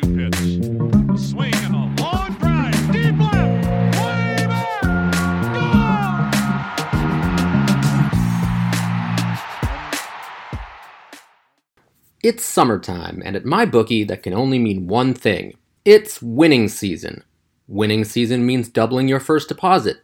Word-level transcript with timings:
2 0.00 0.06
2 0.06 0.16
pitch. 0.16 0.34
A 1.10 1.18
swing 1.18 1.54
and 1.54 1.74
a 1.74 2.02
long 2.02 2.32
drive. 2.34 2.92
Deep 2.92 3.18
left. 3.18 3.98
Way 3.98 4.46
back. 4.46 4.74
It's 12.22 12.44
summertime, 12.44 13.22
and 13.24 13.36
at 13.36 13.44
MyBookie, 13.44 14.06
that 14.08 14.22
can 14.22 14.34
only 14.34 14.58
mean 14.58 14.86
one 14.86 15.14
thing 15.14 15.56
it's 15.84 16.20
winning 16.20 16.68
season. 16.68 17.24
Winning 17.66 18.04
season 18.04 18.46
means 18.46 18.68
doubling 18.68 19.08
your 19.08 19.20
first 19.20 19.48
deposit. 19.48 19.98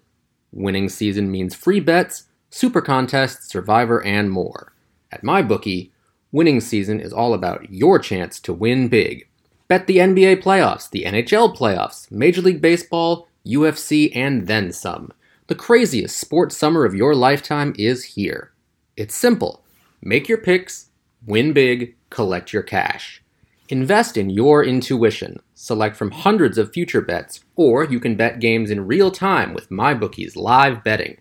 Winning 0.52 0.88
season 0.88 1.30
means 1.30 1.55
free 1.55 1.80
bets, 1.80 2.24
super 2.51 2.80
contests, 2.80 3.49
survivor, 3.49 4.02
and 4.05 4.30
more. 4.30 4.73
At 5.11 5.23
MyBookie, 5.23 5.91
winning 6.33 6.61
season 6.61 7.01
is 7.01 7.13
all 7.13 7.35
about 7.35 7.71
your 7.71 7.99
chance 7.99 8.41
to 8.41 8.52
win 8.52 8.88
big. 8.88 9.29
Bet 9.66 9.86
the 9.86 9.96
NBA 9.96 10.42
playoffs, 10.42 10.91
the 10.91 11.04
NHL 11.04 11.56
playoffs, 11.56 12.10
Major 12.10 12.43
League 12.43 12.60
Baseball, 12.60 13.29
UFC, 13.46 14.15
and 14.15 14.46
then 14.46 14.73
some. 14.73 15.10
The 15.46 15.54
craziest 15.54 16.18
sports 16.18 16.54
summer 16.54 16.84
of 16.84 16.95
your 16.95 17.15
lifetime 17.15 17.74
is 17.79 18.04
here. 18.04 18.52
It's 18.96 19.15
simple. 19.15 19.65
Make 20.02 20.29
your 20.29 20.38
picks, 20.38 20.90
win 21.26 21.54
big, 21.54 21.96
collect 22.10 22.52
your 22.52 22.62
cash. 22.62 23.23
Invest 23.71 24.18
in 24.18 24.29
your 24.29 24.62
intuition. 24.62 25.40
Select 25.54 25.96
from 25.96 26.10
hundreds 26.10 26.59
of 26.59 26.74
future 26.74 27.01
bets, 27.01 27.40
or 27.56 27.84
you 27.84 27.99
can 27.99 28.16
bet 28.16 28.40
games 28.40 28.71
in 28.71 28.87
real 28.87 29.10
time 29.10 29.54
with 29.54 29.71
MyBookie's 29.71 30.37
live 30.37 30.84
betting. 30.84 31.16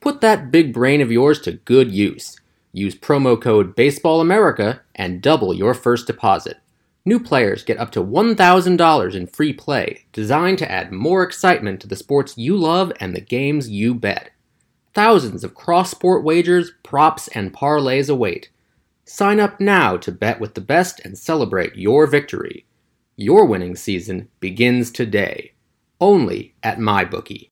Put 0.00 0.22
that 0.22 0.50
big 0.50 0.72
brain 0.72 1.02
of 1.02 1.12
yours 1.12 1.38
to 1.42 1.52
good 1.52 1.92
use. 1.92 2.38
Use 2.72 2.94
promo 2.94 3.40
code 3.40 3.76
BaseballAmerica 3.76 4.80
and 4.94 5.20
double 5.20 5.52
your 5.52 5.74
first 5.74 6.06
deposit. 6.06 6.61
New 7.04 7.18
players 7.18 7.64
get 7.64 7.78
up 7.78 7.90
to 7.90 8.00
$1,000 8.00 9.14
in 9.14 9.26
free 9.26 9.52
play, 9.52 10.04
designed 10.12 10.58
to 10.58 10.70
add 10.70 10.92
more 10.92 11.24
excitement 11.24 11.80
to 11.80 11.88
the 11.88 11.96
sports 11.96 12.38
you 12.38 12.56
love 12.56 12.92
and 13.00 13.12
the 13.12 13.20
games 13.20 13.68
you 13.68 13.92
bet. 13.92 14.30
Thousands 14.94 15.42
of 15.42 15.52
cross 15.52 15.90
sport 15.90 16.22
wagers, 16.22 16.72
props, 16.84 17.26
and 17.28 17.52
parlays 17.52 18.08
await. 18.08 18.50
Sign 19.04 19.40
up 19.40 19.58
now 19.58 19.96
to 19.96 20.12
bet 20.12 20.38
with 20.38 20.54
the 20.54 20.60
best 20.60 21.00
and 21.00 21.18
celebrate 21.18 21.74
your 21.74 22.06
victory. 22.06 22.66
Your 23.16 23.46
winning 23.46 23.74
season 23.74 24.28
begins 24.38 24.92
today, 24.92 25.54
only 26.00 26.54
at 26.62 26.78
MyBookie. 26.78 27.50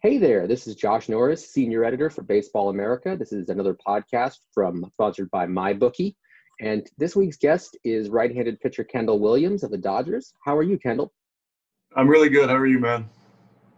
Hey 0.00 0.16
there, 0.16 0.46
this 0.46 0.66
is 0.66 0.74
Josh 0.74 1.10
Norris, 1.10 1.46
senior 1.46 1.84
editor 1.84 2.08
for 2.08 2.22
Baseball 2.22 2.70
America. 2.70 3.14
This 3.14 3.32
is 3.32 3.50
another 3.50 3.74
podcast 3.74 4.38
from 4.54 4.86
sponsored 4.94 5.30
by 5.30 5.46
MyBookie. 5.46 6.14
And 6.60 6.88
this 6.96 7.14
week's 7.14 7.36
guest 7.36 7.76
is 7.84 8.08
right-handed 8.08 8.60
pitcher 8.60 8.84
Kendall 8.84 9.18
Williams 9.18 9.62
of 9.62 9.70
the 9.70 9.78
Dodgers. 9.78 10.32
How 10.44 10.56
are 10.56 10.62
you, 10.62 10.78
Kendall? 10.78 11.12
I'm 11.94 12.08
really 12.08 12.28
good. 12.28 12.48
How 12.48 12.56
are 12.56 12.66
you, 12.66 12.78
man? 12.78 13.08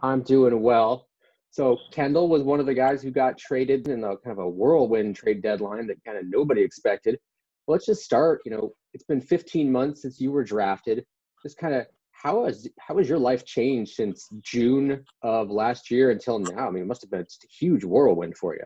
I'm 0.01 0.21
doing 0.21 0.61
well. 0.61 1.07
So 1.51 1.77
Kendall 1.91 2.29
was 2.29 2.43
one 2.43 2.59
of 2.59 2.65
the 2.65 2.73
guys 2.73 3.01
who 3.01 3.11
got 3.11 3.37
traded 3.37 3.87
in 3.87 4.03
a 4.03 4.15
kind 4.17 4.31
of 4.31 4.39
a 4.39 4.49
whirlwind 4.49 5.15
trade 5.15 5.41
deadline 5.41 5.87
that 5.87 6.03
kind 6.05 6.17
of 6.17 6.25
nobody 6.27 6.61
expected. 6.61 7.19
Let's 7.67 7.85
just 7.85 8.03
start. 8.03 8.41
You 8.45 8.51
know, 8.51 8.71
it's 8.93 9.03
been 9.03 9.21
15 9.21 9.71
months 9.71 10.03
since 10.03 10.21
you 10.21 10.31
were 10.31 10.43
drafted. 10.43 11.05
Just 11.43 11.57
kind 11.57 11.73
of 11.73 11.85
how 12.11 12.45
has 12.45 12.67
how 12.79 12.97
has 12.97 13.07
your 13.09 13.17
life 13.17 13.45
changed 13.45 13.93
since 13.95 14.29
June 14.41 15.03
of 15.21 15.49
last 15.49 15.89
year 15.89 16.11
until 16.11 16.39
now? 16.39 16.67
I 16.67 16.71
mean, 16.71 16.83
it 16.83 16.87
must 16.87 17.01
have 17.01 17.11
been 17.11 17.21
a 17.21 17.47
huge 17.49 17.83
whirlwind 17.83 18.37
for 18.37 18.55
you. 18.55 18.63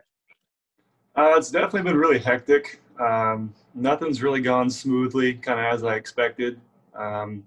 Uh, 1.16 1.34
it's 1.36 1.50
definitely 1.50 1.82
been 1.82 1.96
really 1.96 2.18
hectic. 2.18 2.80
Um, 3.00 3.54
nothing's 3.74 4.22
really 4.22 4.40
gone 4.40 4.70
smoothly, 4.70 5.34
kind 5.34 5.58
of 5.58 5.66
as 5.66 5.84
I 5.84 5.96
expected. 5.96 6.60
Um, 6.94 7.44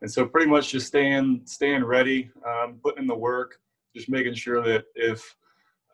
and 0.00 0.10
so, 0.10 0.26
pretty 0.26 0.50
much 0.50 0.70
just 0.70 0.86
staying 0.86 1.42
staying 1.44 1.84
ready, 1.84 2.30
um, 2.46 2.78
putting 2.82 3.02
in 3.02 3.06
the 3.06 3.16
work, 3.16 3.60
just 3.94 4.08
making 4.08 4.34
sure 4.34 4.62
that 4.62 4.84
if 4.94 5.36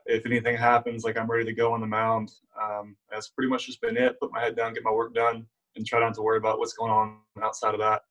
if 0.06 0.26
anything 0.26 0.56
happens, 0.56 1.04
like 1.04 1.16
I'm 1.16 1.30
ready 1.30 1.44
to 1.46 1.52
go 1.52 1.72
on 1.72 1.80
the 1.80 1.86
mound. 1.86 2.32
Um, 2.60 2.96
that's 3.10 3.28
pretty 3.28 3.48
much 3.48 3.66
just 3.66 3.80
been 3.80 3.96
it. 3.96 4.20
Put 4.20 4.32
my 4.32 4.40
head 4.40 4.56
down, 4.56 4.74
get 4.74 4.84
my 4.84 4.90
work 4.90 5.14
done, 5.14 5.46
and 5.76 5.86
try 5.86 6.00
not 6.00 6.14
to 6.14 6.22
worry 6.22 6.38
about 6.38 6.58
what's 6.58 6.74
going 6.74 6.92
on 6.92 7.18
outside 7.42 7.74
of 7.74 7.80
that. 7.80 8.02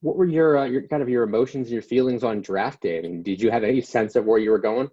What 0.00 0.16
were 0.16 0.26
your 0.26 0.58
uh, 0.58 0.64
your 0.64 0.82
kind 0.82 1.02
of 1.02 1.08
your 1.08 1.24
emotions, 1.24 1.72
your 1.72 1.82
feelings 1.82 2.22
on 2.22 2.40
draft 2.40 2.82
day? 2.82 2.98
I 2.98 3.02
mean, 3.02 3.22
did 3.22 3.40
you 3.40 3.50
have 3.50 3.64
any 3.64 3.80
sense 3.80 4.14
of 4.14 4.26
where 4.26 4.38
you 4.38 4.50
were 4.50 4.58
going? 4.58 4.90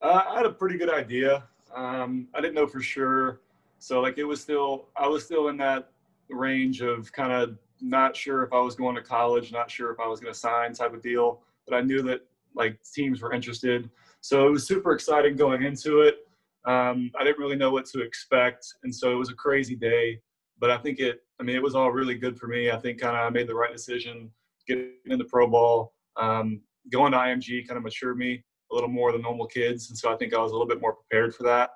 Uh, 0.00 0.22
I 0.30 0.36
had 0.36 0.46
a 0.46 0.50
pretty 0.52 0.78
good 0.78 0.90
idea. 0.90 1.44
Um, 1.74 2.28
I 2.34 2.40
didn't 2.40 2.54
know 2.54 2.66
for 2.66 2.80
sure, 2.80 3.40
so 3.82 4.00
like 4.00 4.16
it 4.16 4.24
was 4.24 4.40
still 4.40 4.86
I 4.96 5.08
was 5.08 5.24
still 5.24 5.48
in 5.48 5.56
that 5.56 5.90
range 6.30 6.82
of 6.82 7.12
kind 7.12 7.32
of 7.32 7.58
not 7.80 8.14
sure 8.14 8.44
if 8.44 8.52
I 8.52 8.60
was 8.60 8.76
going 8.76 8.94
to 8.94 9.02
college, 9.02 9.50
not 9.50 9.68
sure 9.68 9.90
if 9.90 9.98
I 9.98 10.06
was 10.06 10.20
going 10.20 10.32
to 10.32 10.38
sign 10.38 10.72
type 10.72 10.94
of 10.94 11.02
deal. 11.02 11.40
But 11.66 11.76
I 11.76 11.80
knew 11.80 12.00
that 12.02 12.20
like 12.54 12.78
teams 12.94 13.20
were 13.20 13.32
interested, 13.32 13.90
so 14.20 14.46
it 14.46 14.50
was 14.50 14.68
super 14.68 14.92
exciting 14.92 15.34
going 15.34 15.64
into 15.64 16.02
it. 16.02 16.18
Um, 16.64 17.10
I 17.18 17.24
didn't 17.24 17.40
really 17.40 17.56
know 17.56 17.72
what 17.72 17.86
to 17.86 18.02
expect, 18.02 18.64
and 18.84 18.94
so 18.94 19.10
it 19.10 19.16
was 19.16 19.30
a 19.30 19.34
crazy 19.34 19.74
day. 19.74 20.20
But 20.60 20.70
I 20.70 20.78
think 20.78 21.00
it, 21.00 21.20
I 21.40 21.42
mean, 21.42 21.56
it 21.56 21.62
was 21.62 21.74
all 21.74 21.90
really 21.90 22.14
good 22.14 22.38
for 22.38 22.46
me. 22.46 22.70
I 22.70 22.78
think 22.78 23.00
kind 23.00 23.16
of 23.16 23.26
I 23.26 23.30
made 23.30 23.48
the 23.48 23.54
right 23.56 23.72
decision 23.72 24.30
getting 24.68 24.92
into 25.06 25.24
pro 25.24 25.48
ball. 25.48 25.92
Um, 26.16 26.60
going 26.92 27.10
to 27.12 27.18
IMG 27.18 27.66
kind 27.66 27.78
of 27.78 27.82
matured 27.82 28.16
me 28.16 28.44
a 28.70 28.74
little 28.76 28.88
more 28.88 29.10
than 29.10 29.22
normal 29.22 29.46
kids, 29.46 29.90
and 29.90 29.98
so 29.98 30.12
I 30.12 30.16
think 30.16 30.34
I 30.34 30.38
was 30.38 30.52
a 30.52 30.54
little 30.54 30.68
bit 30.68 30.80
more 30.80 30.94
prepared 30.94 31.34
for 31.34 31.42
that. 31.42 31.70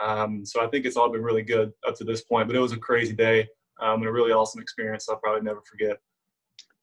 Um, 0.00 0.44
so 0.44 0.64
I 0.64 0.66
think 0.66 0.86
it's 0.86 0.96
all 0.96 1.10
been 1.10 1.22
really 1.22 1.42
good 1.42 1.72
up 1.86 1.96
to 1.96 2.04
this 2.04 2.22
point. 2.22 2.48
But 2.48 2.56
it 2.56 2.60
was 2.60 2.72
a 2.72 2.78
crazy 2.78 3.12
day 3.12 3.48
um, 3.80 4.00
and 4.00 4.08
a 4.08 4.12
really 4.12 4.32
awesome 4.32 4.60
experience. 4.60 5.08
I'll 5.08 5.16
probably 5.16 5.42
never 5.42 5.60
forget. 5.62 5.98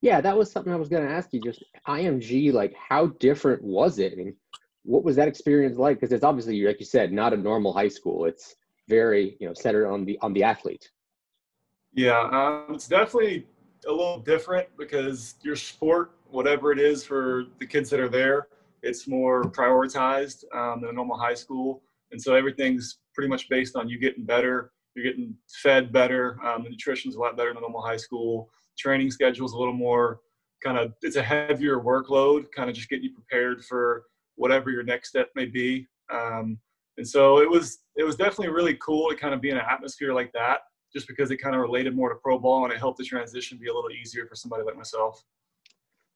Yeah, 0.01 0.21
that 0.21 0.37
was 0.37 0.51
something 0.51 0.71
I 0.71 0.77
was 0.77 0.89
going 0.89 1.07
to 1.07 1.13
ask 1.13 1.33
you. 1.33 1.41
Just 1.41 1.63
IMG, 1.87 2.53
like 2.53 2.75
how 2.75 3.07
different 3.19 3.63
was 3.63 3.99
it? 3.99 4.15
Mean, 4.17 4.35
what 4.83 5.03
was 5.03 5.15
that 5.15 5.27
experience 5.27 5.77
like? 5.77 5.97
Because 5.97 6.11
it's 6.11 6.23
obviously, 6.23 6.61
like 6.61 6.79
you 6.79 6.85
said, 6.85 7.11
not 7.11 7.33
a 7.33 7.37
normal 7.37 7.73
high 7.73 7.87
school. 7.87 8.25
It's 8.25 8.55
very, 8.87 9.35
you 9.39 9.47
know, 9.47 9.53
centered 9.53 9.87
on 9.87 10.05
the 10.05 10.17
on 10.21 10.33
the 10.33 10.43
athlete. 10.43 10.89
Yeah, 11.93 12.19
um, 12.31 12.75
it's 12.75 12.87
definitely 12.87 13.47
a 13.87 13.91
little 13.91 14.19
different 14.19 14.67
because 14.77 15.35
your 15.41 15.55
sport, 15.55 16.11
whatever 16.29 16.71
it 16.71 16.79
is 16.79 17.03
for 17.03 17.45
the 17.59 17.65
kids 17.65 17.89
that 17.89 17.99
are 17.99 18.09
there, 18.09 18.49
it's 18.83 19.07
more 19.07 19.43
prioritized 19.43 20.43
um, 20.55 20.81
than 20.81 20.91
a 20.91 20.93
normal 20.93 21.17
high 21.17 21.33
school, 21.33 21.81
and 22.11 22.21
so 22.21 22.35
everything's 22.35 22.99
pretty 23.13 23.29
much 23.29 23.49
based 23.49 23.75
on 23.75 23.89
you 23.89 23.99
getting 23.99 24.25
better. 24.25 24.71
You're 24.95 25.05
getting 25.05 25.35
fed 25.61 25.91
better. 25.91 26.39
Um, 26.43 26.63
the 26.63 26.69
nutrition's 26.69 27.15
a 27.15 27.19
lot 27.19 27.37
better 27.37 27.53
than 27.53 27.61
normal 27.61 27.81
high 27.81 27.97
school. 27.97 28.49
Training 28.77 29.11
schedule's 29.11 29.53
a 29.53 29.57
little 29.57 29.73
more 29.73 30.19
kind 30.63 30.77
of 30.77 30.93
it's 31.01 31.15
a 31.15 31.23
heavier 31.23 31.79
workload, 31.79 32.45
kind 32.55 32.69
of 32.69 32.75
just 32.75 32.89
getting 32.89 33.05
you 33.05 33.13
prepared 33.13 33.63
for 33.63 34.03
whatever 34.35 34.71
your 34.71 34.83
next 34.83 35.09
step 35.09 35.29
may 35.35 35.45
be. 35.45 35.87
Um, 36.11 36.57
and 36.97 37.07
so 37.07 37.39
it 37.39 37.49
was 37.49 37.79
it 37.95 38.03
was 38.03 38.15
definitely 38.15 38.49
really 38.49 38.75
cool 38.75 39.09
to 39.09 39.15
kind 39.15 39.33
of 39.33 39.41
be 39.41 39.49
in 39.49 39.57
an 39.57 39.65
atmosphere 39.69 40.13
like 40.13 40.31
that, 40.33 40.61
just 40.93 41.07
because 41.07 41.31
it 41.31 41.37
kind 41.37 41.55
of 41.55 41.61
related 41.61 41.95
more 41.95 42.09
to 42.09 42.15
pro 42.15 42.39
ball 42.39 42.63
and 42.63 42.73
it 42.73 42.79
helped 42.79 42.97
the 42.97 43.03
transition 43.03 43.57
be 43.57 43.67
a 43.67 43.73
little 43.73 43.91
easier 43.91 44.25
for 44.25 44.35
somebody 44.35 44.63
like 44.63 44.75
myself. 44.75 45.23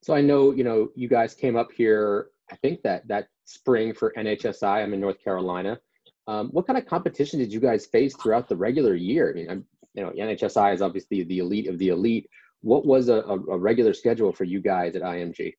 So 0.03 0.15
I 0.15 0.21
know, 0.21 0.51
you 0.51 0.63
know, 0.63 0.89
you 0.95 1.07
guys 1.07 1.35
came 1.35 1.55
up 1.55 1.71
here. 1.71 2.29
I 2.51 2.55
think 2.57 2.81
that 2.83 3.07
that 3.07 3.27
spring 3.45 3.93
for 3.93 4.13
NHSI. 4.17 4.83
I'm 4.83 4.93
in 4.93 4.99
North 4.99 5.23
Carolina. 5.23 5.79
Um, 6.27 6.49
what 6.49 6.67
kind 6.67 6.77
of 6.77 6.85
competition 6.85 7.39
did 7.39 7.51
you 7.51 7.59
guys 7.59 7.85
face 7.85 8.15
throughout 8.15 8.47
the 8.47 8.55
regular 8.55 8.95
year? 8.95 9.31
I 9.31 9.33
mean, 9.33 9.49
I'm, 9.49 9.65
you 9.93 10.03
know, 10.03 10.11
NHSI 10.11 10.73
is 10.73 10.81
obviously 10.81 11.23
the 11.23 11.39
elite 11.39 11.67
of 11.67 11.77
the 11.77 11.89
elite. 11.89 12.29
What 12.61 12.85
was 12.85 13.09
a, 13.09 13.21
a 13.21 13.57
regular 13.57 13.93
schedule 13.93 14.31
for 14.31 14.43
you 14.43 14.61
guys 14.61 14.95
at 14.95 15.01
IMG? 15.01 15.53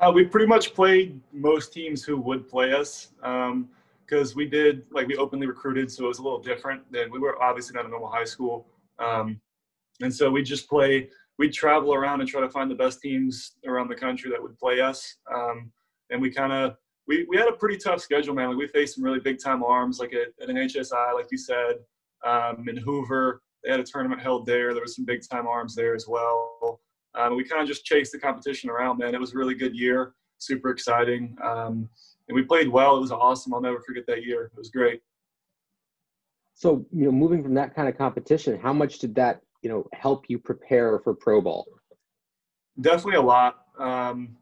Uh, 0.00 0.12
we 0.14 0.24
pretty 0.24 0.46
much 0.46 0.74
played 0.74 1.20
most 1.32 1.72
teams 1.72 2.04
who 2.04 2.18
would 2.20 2.48
play 2.48 2.72
us 2.72 3.08
because 3.20 4.30
um, 4.30 4.36
we 4.36 4.46
did 4.46 4.84
like 4.92 5.08
we 5.08 5.16
openly 5.16 5.46
recruited, 5.46 5.90
so 5.90 6.04
it 6.04 6.08
was 6.08 6.18
a 6.18 6.22
little 6.22 6.38
different 6.38 6.90
than 6.92 7.10
we 7.10 7.18
were 7.18 7.42
obviously 7.42 7.74
not 7.74 7.84
a 7.84 7.88
normal 7.88 8.08
high 8.08 8.24
school, 8.24 8.66
um, 9.00 9.40
and 10.00 10.14
so 10.14 10.30
we 10.30 10.42
just 10.42 10.68
play. 10.68 11.08
We'd 11.38 11.52
travel 11.52 11.94
around 11.94 12.20
and 12.20 12.28
try 12.28 12.40
to 12.40 12.50
find 12.50 12.70
the 12.70 12.74
best 12.74 13.00
teams 13.00 13.52
around 13.66 13.88
the 13.88 13.94
country 13.94 14.30
that 14.30 14.42
would 14.42 14.58
play 14.58 14.80
us, 14.80 15.16
um, 15.32 15.70
and 16.10 16.20
we 16.20 16.30
kind 16.30 16.52
of 16.52 16.76
we, 17.06 17.26
we 17.28 17.36
had 17.38 17.48
a 17.48 17.52
pretty 17.52 17.78
tough 17.78 18.00
schedule, 18.00 18.34
man. 18.34 18.48
Like 18.48 18.58
we 18.58 18.66
faced 18.66 18.96
some 18.96 19.04
really 19.04 19.20
big 19.20 19.38
time 19.42 19.62
arms, 19.62 19.98
like 19.98 20.12
at, 20.12 20.28
at 20.42 20.54
NHSI, 20.54 21.14
like 21.14 21.28
you 21.30 21.38
said, 21.38 21.76
um, 22.24 22.66
in 22.68 22.76
Hoover. 22.76 23.40
They 23.64 23.70
had 23.70 23.80
a 23.80 23.84
tournament 23.84 24.20
held 24.20 24.46
there. 24.46 24.72
There 24.72 24.82
was 24.82 24.94
some 24.94 25.06
big 25.06 25.22
time 25.28 25.46
arms 25.46 25.74
there 25.74 25.94
as 25.94 26.06
well. 26.06 26.80
Um, 27.14 27.34
we 27.34 27.44
kind 27.44 27.62
of 27.62 27.66
just 27.66 27.84
chased 27.84 28.12
the 28.12 28.18
competition 28.18 28.70
around, 28.70 28.98
man. 28.98 29.14
It 29.14 29.20
was 29.20 29.34
a 29.34 29.38
really 29.38 29.54
good 29.54 29.74
year, 29.74 30.14
super 30.36 30.70
exciting. 30.70 31.36
Um, 31.42 31.88
and 32.28 32.34
we 32.34 32.42
played 32.42 32.68
well. 32.68 32.96
It 32.96 33.00
was 33.00 33.10
awesome. 33.10 33.54
I'll 33.54 33.60
never 33.60 33.80
forget 33.80 34.06
that 34.06 34.24
year. 34.24 34.44
It 34.44 34.56
was 34.56 34.70
great. 34.70 35.00
So, 36.54 36.84
you 36.92 37.06
know, 37.06 37.12
moving 37.12 37.42
from 37.42 37.54
that 37.54 37.74
kind 37.74 37.88
of 37.88 37.96
competition, 37.96 38.58
how 38.60 38.72
much 38.72 38.98
did 38.98 39.14
that, 39.14 39.40
you 39.62 39.68
know, 39.68 39.86
help 39.92 40.26
you 40.28 40.38
prepare 40.38 40.98
for 40.98 41.14
pro 41.14 41.40
ball? 41.40 41.66
Definitely 42.80 43.16
a 43.16 43.22
lot, 43.22 43.64
um, 43.78 44.36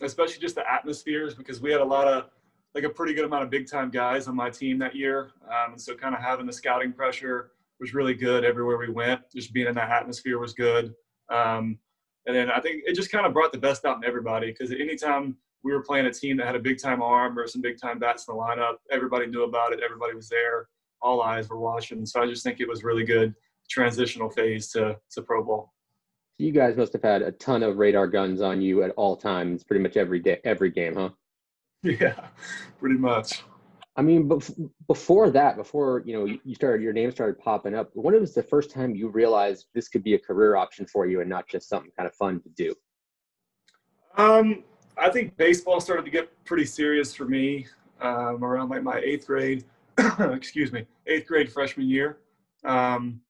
especially 0.00 0.40
just 0.40 0.54
the 0.54 0.72
atmospheres 0.72 1.34
because 1.34 1.60
we 1.60 1.72
had 1.72 1.80
a 1.80 1.84
lot 1.84 2.06
of, 2.06 2.30
like 2.74 2.84
a 2.84 2.88
pretty 2.88 3.14
good 3.14 3.24
amount 3.24 3.42
of 3.42 3.50
big 3.50 3.68
time 3.68 3.90
guys 3.90 4.28
on 4.28 4.36
my 4.36 4.48
team 4.48 4.78
that 4.78 4.94
year. 4.94 5.32
Um, 5.44 5.72
and 5.72 5.80
so 5.80 5.94
kind 5.96 6.14
of 6.14 6.20
having 6.20 6.46
the 6.46 6.52
scouting 6.52 6.92
pressure 6.92 7.50
was 7.80 7.94
really 7.94 8.14
good 8.14 8.44
everywhere 8.44 8.78
we 8.78 8.90
went. 8.90 9.22
Just 9.34 9.52
being 9.52 9.66
in 9.66 9.74
that 9.74 9.90
atmosphere 9.90 10.38
was 10.38 10.52
good. 10.52 10.94
Um, 11.30 11.78
and 12.26 12.36
then 12.36 12.48
I 12.50 12.60
think 12.60 12.82
it 12.86 12.94
just 12.94 13.10
kind 13.10 13.26
of 13.26 13.32
brought 13.32 13.50
the 13.50 13.58
best 13.58 13.84
out 13.84 13.96
in 13.96 14.04
everybody 14.04 14.52
because 14.52 14.70
anytime 14.70 15.36
we 15.64 15.72
were 15.72 15.82
playing 15.82 16.06
a 16.06 16.12
team 16.12 16.36
that 16.36 16.46
had 16.46 16.54
a 16.54 16.60
big 16.60 16.80
time 16.80 17.02
arm 17.02 17.36
or 17.38 17.46
some 17.48 17.60
big 17.60 17.80
time 17.80 17.98
bats 17.98 18.26
in 18.28 18.36
the 18.36 18.40
lineup, 18.40 18.74
everybody 18.90 19.26
knew 19.26 19.42
about 19.42 19.72
it. 19.72 19.80
Everybody 19.84 20.14
was 20.14 20.28
there. 20.28 20.68
All 21.02 21.22
eyes 21.22 21.48
were 21.48 21.58
watching. 21.58 22.06
So 22.06 22.22
I 22.22 22.26
just 22.26 22.44
think 22.44 22.60
it 22.60 22.68
was 22.68 22.84
really 22.84 23.04
good 23.04 23.34
transitional 23.70 24.28
phase 24.28 24.68
to, 24.72 24.96
to 25.12 25.22
pro 25.22 25.44
ball. 25.44 25.72
You 26.38 26.52
guys 26.52 26.76
must 26.76 26.92
have 26.94 27.02
had 27.02 27.22
a 27.22 27.32
ton 27.32 27.62
of 27.62 27.76
radar 27.76 28.06
guns 28.06 28.40
on 28.40 28.60
you 28.60 28.82
at 28.82 28.90
all 28.92 29.16
times, 29.16 29.62
pretty 29.62 29.82
much 29.82 29.96
every 29.96 30.20
day, 30.20 30.40
every 30.44 30.70
game, 30.70 30.96
huh? 30.96 31.10
Yeah, 31.82 32.14
pretty 32.78 32.96
much. 32.96 33.42
I 33.96 34.02
mean, 34.02 34.30
before 34.86 35.30
that, 35.30 35.56
before 35.56 36.02
you 36.06 36.14
know, 36.14 36.38
you 36.44 36.54
started, 36.54 36.82
your 36.82 36.92
name 36.92 37.10
started 37.10 37.38
popping 37.38 37.74
up. 37.74 37.90
When 37.94 38.18
was 38.18 38.34
the 38.34 38.42
first 38.42 38.70
time 38.70 38.94
you 38.94 39.08
realized 39.08 39.66
this 39.74 39.88
could 39.88 40.02
be 40.02 40.14
a 40.14 40.18
career 40.18 40.56
option 40.56 40.86
for 40.86 41.06
you 41.06 41.20
and 41.20 41.28
not 41.28 41.48
just 41.48 41.68
something 41.68 41.90
kind 41.96 42.06
of 42.06 42.14
fun 42.14 42.40
to 42.40 42.48
do? 42.50 42.74
Um, 44.16 44.64
I 44.96 45.10
think 45.10 45.36
baseball 45.36 45.80
started 45.80 46.04
to 46.04 46.10
get 46.10 46.30
pretty 46.44 46.64
serious 46.64 47.14
for 47.14 47.24
me 47.24 47.66
um, 48.00 48.42
around 48.44 48.70
like 48.70 48.82
my 48.82 48.98
eighth 48.98 49.26
grade. 49.26 49.64
excuse 50.18 50.72
me, 50.72 50.86
eighth 51.06 51.26
grade 51.26 51.52
freshman 51.52 51.88
year. 51.88 52.18
Um, 52.64 53.20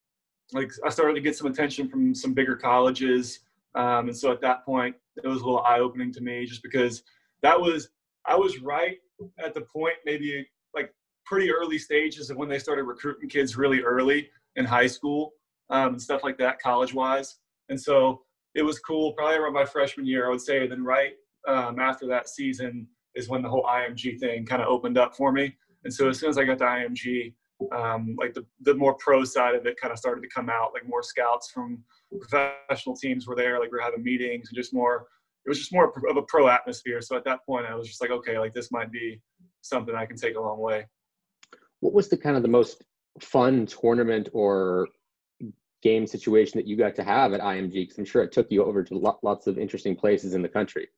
like 0.53 0.71
I 0.85 0.91
started 0.91 1.15
to 1.15 1.21
get 1.21 1.37
some 1.37 1.47
attention 1.47 1.89
from 1.89 2.15
some 2.15 2.35
bigger 2.35 2.57
colleges, 2.57 3.41
um, 3.75 4.09
and 4.09 4.17
so 4.17 4.33
at 4.33 4.41
that 4.41 4.65
point, 4.65 4.97
it 5.23 5.29
was 5.29 5.43
a 5.43 5.45
little 5.45 5.63
eye 5.63 5.81
opening 5.81 6.13
to 6.15 6.21
me, 6.21 6.45
just 6.47 6.63
because 6.63 7.03
that 7.43 7.61
was 7.61 7.89
I 8.27 8.37
was 8.37 8.61
right 8.61 8.99
at 9.45 9.55
the 9.55 9.63
point, 9.63 9.95
maybe 10.05 10.47
like 10.75 10.93
pretty 11.25 11.51
early 11.51 11.79
stages 11.79 12.31
of 12.31 12.37
when 12.37 12.49
they 12.49 12.59
started 12.59 12.85
recruiting 12.85 13.29
kids 13.29 13.57
really 13.57 13.81
early 13.81 14.29
in 14.57 14.65
high 14.65 14.87
school 14.87 15.33
um, 15.71 15.89
and 15.89 16.03
stuff 16.03 16.23
like 16.25 16.39
that, 16.39 16.61
college 16.61 16.93
wise. 16.95 17.37
And 17.69 17.81
so 17.81 18.23
it 18.55 18.63
was 18.63 18.79
cool. 18.79 19.13
Probably 19.13 19.37
around 19.37 19.53
my 19.53 19.65
freshman 19.65 20.07
year, 20.07 20.27
I 20.27 20.31
would 20.31 20.41
say. 20.41 20.67
Then 20.67 20.85
right 20.85 21.13
um, 21.47 21.79
after 21.79 22.07
that 22.09 22.29
season 22.29 22.87
is 23.15 23.29
when 23.29 23.43
the 23.43 23.49
whole 23.49 23.65
IMG 23.65 24.19
thing 24.19 24.45
kind 24.45 24.63
of 24.63 24.69
opened 24.69 24.99
up 24.99 25.17
for 25.17 25.33
me. 25.33 25.55
And 25.85 25.93
so 25.93 26.09
as 26.09 26.19
soon 26.19 26.31
as 26.31 26.39
I 26.39 26.45
got 26.45 26.59
to 26.59 26.65
IMG, 26.65 27.35
um, 27.73 28.17
like 28.19 28.35
the, 28.35 28.45
the 28.63 28.75
more 28.75 28.95
pro 28.95 29.25
side 29.25 29.55
of 29.55 29.67
it 29.67 29.81
kind 29.81 29.93
of 29.93 29.99
started 29.99 30.23
to 30.23 30.29
come 30.29 30.49
out, 30.49 30.73
like 30.73 30.89
more 30.89 31.03
scouts 31.03 31.51
from 31.51 31.83
professional 32.21 32.97
teams 32.97 33.27
were 33.27 33.37
there, 33.37 33.61
like 33.61 33.71
we 33.73 33.79
are 33.79 33.83
having 33.83 34.03
meetings 34.03 34.49
and 34.49 34.57
just 34.57 34.75
more 34.75 35.07
it 35.45 35.49
was 35.49 35.59
just 35.59 35.73
more 35.73 35.93
of 36.09 36.17
a 36.17 36.23
pro 36.23 36.49
atmosphere. 36.49 37.01
So 37.01 37.17
at 37.17 37.25
that 37.25 37.45
point, 37.47 37.67
I 37.67 37.75
was 37.75 37.89
just 37.89 38.01
like, 38.01 38.11
okay, 38.11 38.39
like 38.39 38.53
this 38.53 38.71
might 38.71 38.93
be 38.93 39.21
something 39.63 39.95
I 39.95 40.07
can 40.07 40.17
take 40.17 40.37
a 40.37 40.41
long 40.41 40.59
way. 40.59 40.87
What 41.81 41.95
was 41.95 42.09
the 42.09 42.17
kind 42.17 42.37
of 42.37 42.43
the 42.43 42.49
most 42.49 42.85
fun 43.21 43.67
tournament 43.67 44.29
or 44.33 44.89
game 45.83 46.07
situation 46.07 46.59
that 46.59 46.67
you 46.67 46.77
got 46.77 46.95
to 46.97 47.03
have 47.03 47.33
at 47.33 47.41
IMG? 47.41 47.73
Because 47.73 47.99
I'm 47.99 48.05
sure 48.05 48.23
it 48.23 48.33
took 48.33 48.51
you 48.51 48.65
over 48.65 48.85
to 48.85 49.19
lots 49.23 49.47
of 49.47 49.59
interesting 49.59 49.97
places 49.97 50.35
in 50.35 50.43
the 50.43 50.49
country. 50.49 50.89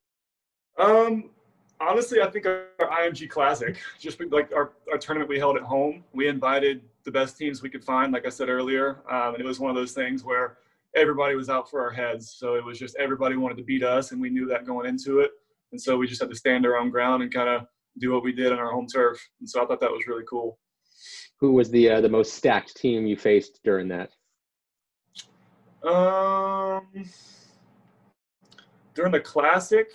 Um, 0.78 1.30
honestly, 1.88 2.20
I 2.20 2.30
think 2.30 2.46
our, 2.46 2.66
IMG 2.80 3.28
Classic, 3.28 3.78
just 3.98 4.20
like 4.30 4.52
our, 4.54 4.72
our 4.90 4.98
tournament 4.98 5.28
we 5.28 5.38
held 5.38 5.56
at 5.56 5.62
home, 5.62 6.04
we 6.12 6.28
invited 6.28 6.82
the 7.04 7.10
best 7.10 7.36
teams 7.36 7.62
we 7.62 7.70
could 7.70 7.84
find, 7.84 8.12
like 8.12 8.26
I 8.26 8.28
said 8.28 8.48
earlier. 8.48 9.02
Um, 9.10 9.34
and 9.34 9.40
it 9.40 9.46
was 9.46 9.60
one 9.60 9.70
of 9.70 9.76
those 9.76 9.92
things 9.92 10.24
where 10.24 10.58
everybody 10.94 11.34
was 11.34 11.48
out 11.48 11.70
for 11.70 11.82
our 11.82 11.90
heads. 11.90 12.34
So 12.36 12.54
it 12.54 12.64
was 12.64 12.78
just 12.78 12.96
everybody 12.96 13.36
wanted 13.36 13.56
to 13.56 13.64
beat 13.64 13.82
us, 13.82 14.12
and 14.12 14.20
we 14.20 14.30
knew 14.30 14.46
that 14.46 14.66
going 14.66 14.86
into 14.88 15.20
it. 15.20 15.30
And 15.72 15.80
so 15.80 15.96
we 15.96 16.06
just 16.06 16.20
had 16.20 16.30
to 16.30 16.36
stand 16.36 16.66
our 16.66 16.76
own 16.76 16.90
ground 16.90 17.22
and 17.22 17.32
kind 17.32 17.48
of 17.48 17.66
do 17.98 18.12
what 18.12 18.22
we 18.22 18.32
did 18.32 18.52
on 18.52 18.58
our 18.58 18.70
home 18.70 18.86
turf. 18.86 19.18
And 19.40 19.48
so 19.48 19.62
I 19.62 19.66
thought 19.66 19.80
that 19.80 19.90
was 19.90 20.06
really 20.06 20.24
cool. 20.28 20.58
Who 21.40 21.52
was 21.52 21.70
the 21.70 21.90
uh, 21.90 22.00
the 22.00 22.08
most 22.08 22.34
stacked 22.34 22.76
team 22.76 23.06
you 23.06 23.16
faced 23.16 23.60
during 23.64 23.88
that? 23.88 24.10
Um, 25.82 26.86
during 28.94 29.10
the 29.10 29.20
classic, 29.20 29.88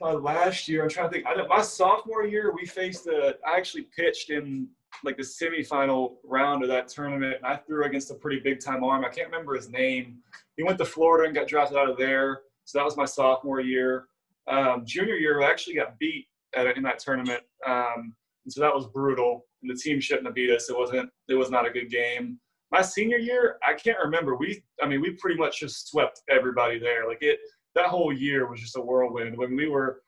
my 0.00 0.12
last 0.12 0.66
year. 0.66 0.82
I'm 0.82 0.88
trying 0.88 1.08
to 1.08 1.14
think. 1.14 1.26
I, 1.26 1.46
my 1.46 1.62
sophomore 1.62 2.24
year, 2.24 2.52
we 2.54 2.66
faced 2.66 3.04
the. 3.04 3.36
I 3.46 3.56
actually 3.56 3.86
pitched 3.96 4.30
in 4.30 4.68
like 5.04 5.16
the 5.16 5.22
semifinal 5.22 6.16
round 6.24 6.62
of 6.62 6.68
that 6.68 6.88
tournament, 6.88 7.36
and 7.36 7.46
I 7.46 7.56
threw 7.56 7.84
against 7.84 8.10
a 8.10 8.14
pretty 8.14 8.40
big 8.40 8.60
time 8.60 8.82
arm. 8.82 9.04
I 9.04 9.08
can't 9.08 9.30
remember 9.30 9.54
his 9.54 9.68
name. 9.68 10.18
He 10.56 10.62
went 10.62 10.78
to 10.78 10.84
Florida 10.84 11.26
and 11.26 11.34
got 11.34 11.46
drafted 11.46 11.78
out 11.78 11.88
of 11.88 11.96
there. 11.96 12.42
So 12.64 12.78
that 12.78 12.84
was 12.84 12.96
my 12.96 13.04
sophomore 13.04 13.60
year. 13.60 14.06
Um, 14.48 14.84
junior 14.84 15.14
year, 15.14 15.42
I 15.42 15.50
actually 15.50 15.74
got 15.74 15.98
beat 15.98 16.26
at, 16.56 16.76
in 16.76 16.82
that 16.84 16.98
tournament, 16.98 17.42
um, 17.66 18.14
and 18.44 18.52
so 18.52 18.60
that 18.60 18.74
was 18.74 18.86
brutal. 18.86 19.46
And 19.62 19.70
the 19.70 19.80
team 19.80 20.00
shouldn't 20.00 20.26
have 20.26 20.34
beat 20.34 20.50
us. 20.50 20.70
It 20.70 20.76
wasn't. 20.76 21.10
It 21.28 21.34
was 21.34 21.50
not 21.50 21.66
a 21.66 21.70
good 21.70 21.90
game. 21.90 22.38
My 22.72 22.80
senior 22.80 23.18
year, 23.18 23.56
I 23.66 23.74
can't 23.74 23.98
remember. 24.02 24.36
We, 24.36 24.62
I 24.80 24.86
mean, 24.86 25.00
we 25.00 25.10
pretty 25.12 25.36
much 25.36 25.60
just 25.60 25.88
swept 25.88 26.22
everybody 26.30 26.78
there. 26.78 27.06
Like 27.06 27.18
it, 27.20 27.40
that 27.74 27.86
whole 27.86 28.12
year 28.12 28.48
was 28.48 28.60
just 28.60 28.76
a 28.76 28.80
whirlwind. 28.80 29.36
When 29.36 29.56
we 29.56 29.68
were 29.68 30.02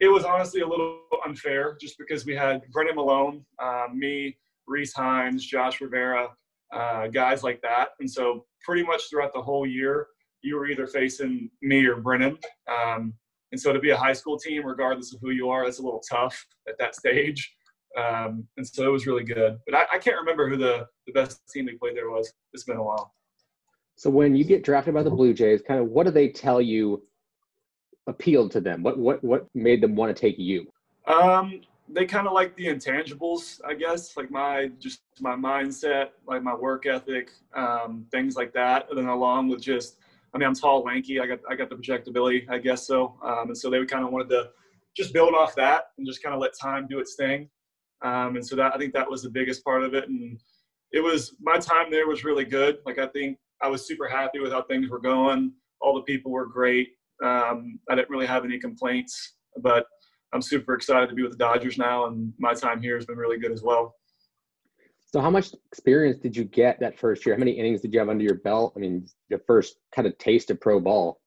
it 0.00 0.08
was 0.08 0.24
honestly 0.24 0.62
a 0.62 0.66
little 0.66 1.00
unfair 1.26 1.76
just 1.80 1.98
because 1.98 2.24
we 2.24 2.34
had 2.34 2.62
Brennan 2.72 2.96
Malone, 2.96 3.44
um, 3.62 3.98
me, 3.98 4.36
Reese 4.66 4.94
Hines, 4.94 5.44
Josh 5.44 5.80
Rivera, 5.80 6.28
uh, 6.72 7.08
guys 7.08 7.42
like 7.42 7.60
that. 7.60 7.90
And 8.00 8.10
so 8.10 8.46
pretty 8.62 8.82
much 8.82 9.02
throughout 9.10 9.34
the 9.34 9.42
whole 9.42 9.66
year, 9.66 10.06
you 10.42 10.56
were 10.56 10.68
either 10.68 10.86
facing 10.86 11.50
me 11.60 11.84
or 11.84 11.96
Brennan. 11.96 12.38
Um, 12.66 13.12
and 13.52 13.60
so 13.60 13.72
to 13.72 13.78
be 13.78 13.90
a 13.90 13.96
high 13.96 14.14
school 14.14 14.38
team, 14.38 14.64
regardless 14.64 15.12
of 15.12 15.20
who 15.20 15.30
you 15.30 15.50
are, 15.50 15.64
that's 15.64 15.80
a 15.80 15.82
little 15.82 16.02
tough 16.08 16.46
at 16.66 16.78
that 16.78 16.94
stage. 16.94 17.54
Um, 17.98 18.46
and 18.56 18.66
so 18.66 18.86
it 18.86 18.92
was 18.92 19.06
really 19.06 19.24
good. 19.24 19.58
But 19.66 19.74
I, 19.74 19.84
I, 19.94 19.98
can't 19.98 20.16
remember 20.16 20.48
who 20.48 20.56
the, 20.56 20.86
the 21.08 21.12
best 21.12 21.40
team 21.52 21.66
we 21.66 21.76
played 21.76 21.96
there 21.96 22.08
was. 22.08 22.32
It's 22.52 22.62
been 22.62 22.76
a 22.76 22.82
while. 22.82 23.12
So 24.00 24.08
when 24.08 24.34
you 24.34 24.44
get 24.44 24.64
drafted 24.64 24.94
by 24.94 25.02
the 25.02 25.10
Blue 25.10 25.34
Jays, 25.34 25.60
kind 25.60 25.78
of 25.78 25.88
what 25.88 26.06
do 26.06 26.10
they 26.10 26.30
tell 26.30 26.58
you 26.58 27.02
appealed 28.06 28.50
to 28.52 28.58
them? 28.62 28.82
What 28.82 28.98
what 28.98 29.22
what 29.22 29.46
made 29.54 29.82
them 29.82 29.94
want 29.94 30.16
to 30.16 30.18
take 30.18 30.38
you? 30.38 30.72
Um, 31.06 31.60
they 31.86 32.06
kind 32.06 32.26
of 32.26 32.32
like 32.32 32.56
the 32.56 32.68
intangibles, 32.68 33.60
I 33.62 33.74
guess, 33.74 34.16
like 34.16 34.30
my 34.30 34.70
just 34.78 35.02
my 35.20 35.36
mindset, 35.36 36.12
like 36.26 36.42
my 36.42 36.54
work 36.54 36.86
ethic, 36.86 37.32
um, 37.54 38.06
things 38.10 38.36
like 38.36 38.54
that. 38.54 38.86
And 38.88 38.96
then 38.96 39.04
along 39.04 39.48
with 39.50 39.60
just, 39.60 39.98
I 40.32 40.38
mean, 40.38 40.48
I'm 40.48 40.54
tall, 40.54 40.82
lanky. 40.82 41.20
I 41.20 41.26
got 41.26 41.40
I 41.50 41.54
got 41.54 41.68
the 41.68 41.76
projectability, 41.76 42.48
I 42.48 42.56
guess 42.56 42.86
so. 42.86 43.18
Um, 43.22 43.48
and 43.48 43.58
so 43.58 43.68
they 43.68 43.84
kind 43.84 44.02
of 44.02 44.12
wanted 44.12 44.30
to 44.30 44.48
just 44.96 45.12
build 45.12 45.34
off 45.34 45.54
that 45.56 45.88
and 45.98 46.06
just 46.06 46.22
kind 46.22 46.34
of 46.34 46.40
let 46.40 46.58
time 46.58 46.86
do 46.88 47.00
its 47.00 47.16
thing. 47.16 47.50
Um, 48.00 48.36
and 48.36 48.46
so 48.46 48.56
that 48.56 48.74
I 48.74 48.78
think 48.78 48.94
that 48.94 49.10
was 49.10 49.22
the 49.22 49.28
biggest 49.28 49.62
part 49.62 49.82
of 49.82 49.92
it. 49.92 50.08
And 50.08 50.40
it 50.90 51.00
was 51.00 51.36
my 51.38 51.58
time 51.58 51.90
there 51.90 52.08
was 52.08 52.24
really 52.24 52.46
good. 52.46 52.78
Like 52.86 52.96
I 52.96 53.06
think 53.06 53.36
I 53.62 53.68
was 53.68 53.86
super 53.86 54.08
happy 54.08 54.40
with 54.40 54.52
how 54.52 54.62
things 54.62 54.88
were 54.88 55.00
going. 55.00 55.52
All 55.80 55.94
the 55.94 56.02
people 56.02 56.30
were 56.30 56.46
great. 56.46 56.88
Um, 57.22 57.78
I 57.90 57.94
didn't 57.94 58.10
really 58.10 58.26
have 58.26 58.44
any 58.44 58.58
complaints, 58.58 59.34
but 59.62 59.86
I'm 60.32 60.42
super 60.42 60.74
excited 60.74 61.08
to 61.08 61.14
be 61.14 61.22
with 61.22 61.32
the 61.32 61.38
Dodgers 61.38 61.76
now, 61.76 62.06
and 62.06 62.32
my 62.38 62.54
time 62.54 62.80
here 62.80 62.94
has 62.96 63.04
been 63.04 63.18
really 63.18 63.38
good 63.38 63.52
as 63.52 63.62
well. 63.62 63.94
So, 65.12 65.20
how 65.20 65.30
much 65.30 65.52
experience 65.72 66.18
did 66.18 66.36
you 66.36 66.44
get 66.44 66.78
that 66.80 66.98
first 66.98 67.26
year? 67.26 67.34
How 67.34 67.40
many 67.40 67.52
innings 67.52 67.80
did 67.80 67.92
you 67.92 67.98
have 67.98 68.08
under 68.08 68.22
your 68.22 68.36
belt? 68.36 68.74
I 68.76 68.78
mean, 68.78 69.06
your 69.28 69.40
first 69.46 69.76
kind 69.92 70.06
of 70.06 70.16
taste 70.18 70.50
of 70.50 70.60
pro 70.60 70.78
ball. 70.78 71.20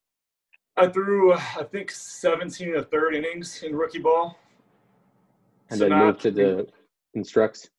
I 0.77 0.87
threw, 0.87 1.33
I 1.33 1.65
think, 1.71 1.91
17 1.91 2.73
to 2.73 2.83
third 2.83 3.13
innings 3.13 3.61
in 3.61 3.75
rookie 3.75 3.99
ball. 3.99 4.39
And 5.69 5.79
so 5.79 5.89
then 5.89 5.99
moved 5.99 6.21
to 6.21 6.31
the 6.31 6.67
instructs. 7.13 7.69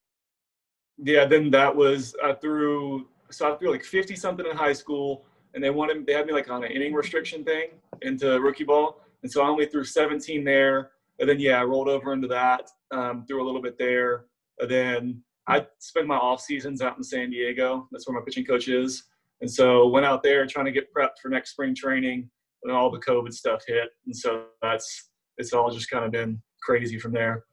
Yeah, 1.03 1.25
then 1.25 1.51
that 1.51 1.75
was 1.75 2.15
I 2.23 2.35
threw. 2.35 3.09
So 3.31 3.53
I 3.53 3.57
threw 3.57 3.71
like 3.71 3.85
50 3.85 4.17
something 4.17 4.47
in 4.47 4.57
high 4.57 4.73
school, 4.73 5.25
and 5.55 5.63
they 5.63 5.71
wanted 5.71 6.07
they 6.07 6.13
had 6.13 6.27
me 6.27 6.33
like 6.33 6.51
on 6.51 6.65
an 6.65 6.71
inning 6.71 6.93
restriction 6.93 7.45
thing 7.45 7.69
into 8.03 8.41
rookie 8.41 8.65
ball, 8.65 9.01
and 9.23 9.31
so 9.31 9.43
I 9.43 9.49
only 9.49 9.67
threw 9.67 9.85
17 9.85 10.45
there. 10.45 10.91
And 11.21 11.29
then 11.29 11.39
yeah, 11.39 11.61
I 11.61 11.65
rolled 11.65 11.89
over 11.89 12.13
into 12.13 12.29
that, 12.29 12.69
um, 12.91 13.25
threw 13.27 13.43
a 13.43 13.47
little 13.47 13.63
bit 13.63 13.79
there. 13.79 14.25
And 14.59 14.71
then 14.71 15.23
I 15.47 15.67
spent 15.79 16.07
my 16.07 16.17
off 16.17 16.41
seasons 16.41 16.83
out 16.83 16.97
in 16.97 17.05
San 17.05 17.31
Diego. 17.31 17.89
That's 17.93 18.09
where 18.09 18.19
my 18.19 18.25
pitching 18.25 18.45
coach 18.45 18.69
is, 18.69 19.05
and 19.41 19.51
so 19.51 19.89
went 19.89 20.07
out 20.07 20.23
there 20.23 20.47
trying 20.47 20.67
to 20.67 20.73
get 20.73 20.93
prepped 20.95 21.19
for 21.23 21.29
next 21.29 21.53
spring 21.53 21.75
training. 21.75 22.31
And 22.63 22.73
all 22.73 22.91
the 22.91 23.01
COVID 23.01 23.33
stuff 23.35 23.63
hit, 23.67 23.91
and 24.07 24.17
so 24.17 24.45
that's 24.63 25.11
it's 25.37 25.53
all 25.53 25.71
just 25.71 25.91
kind 25.91 26.05
of 26.05 26.13
been 26.13 26.41
crazy 26.63 26.99
from 26.99 27.13
there. 27.13 27.45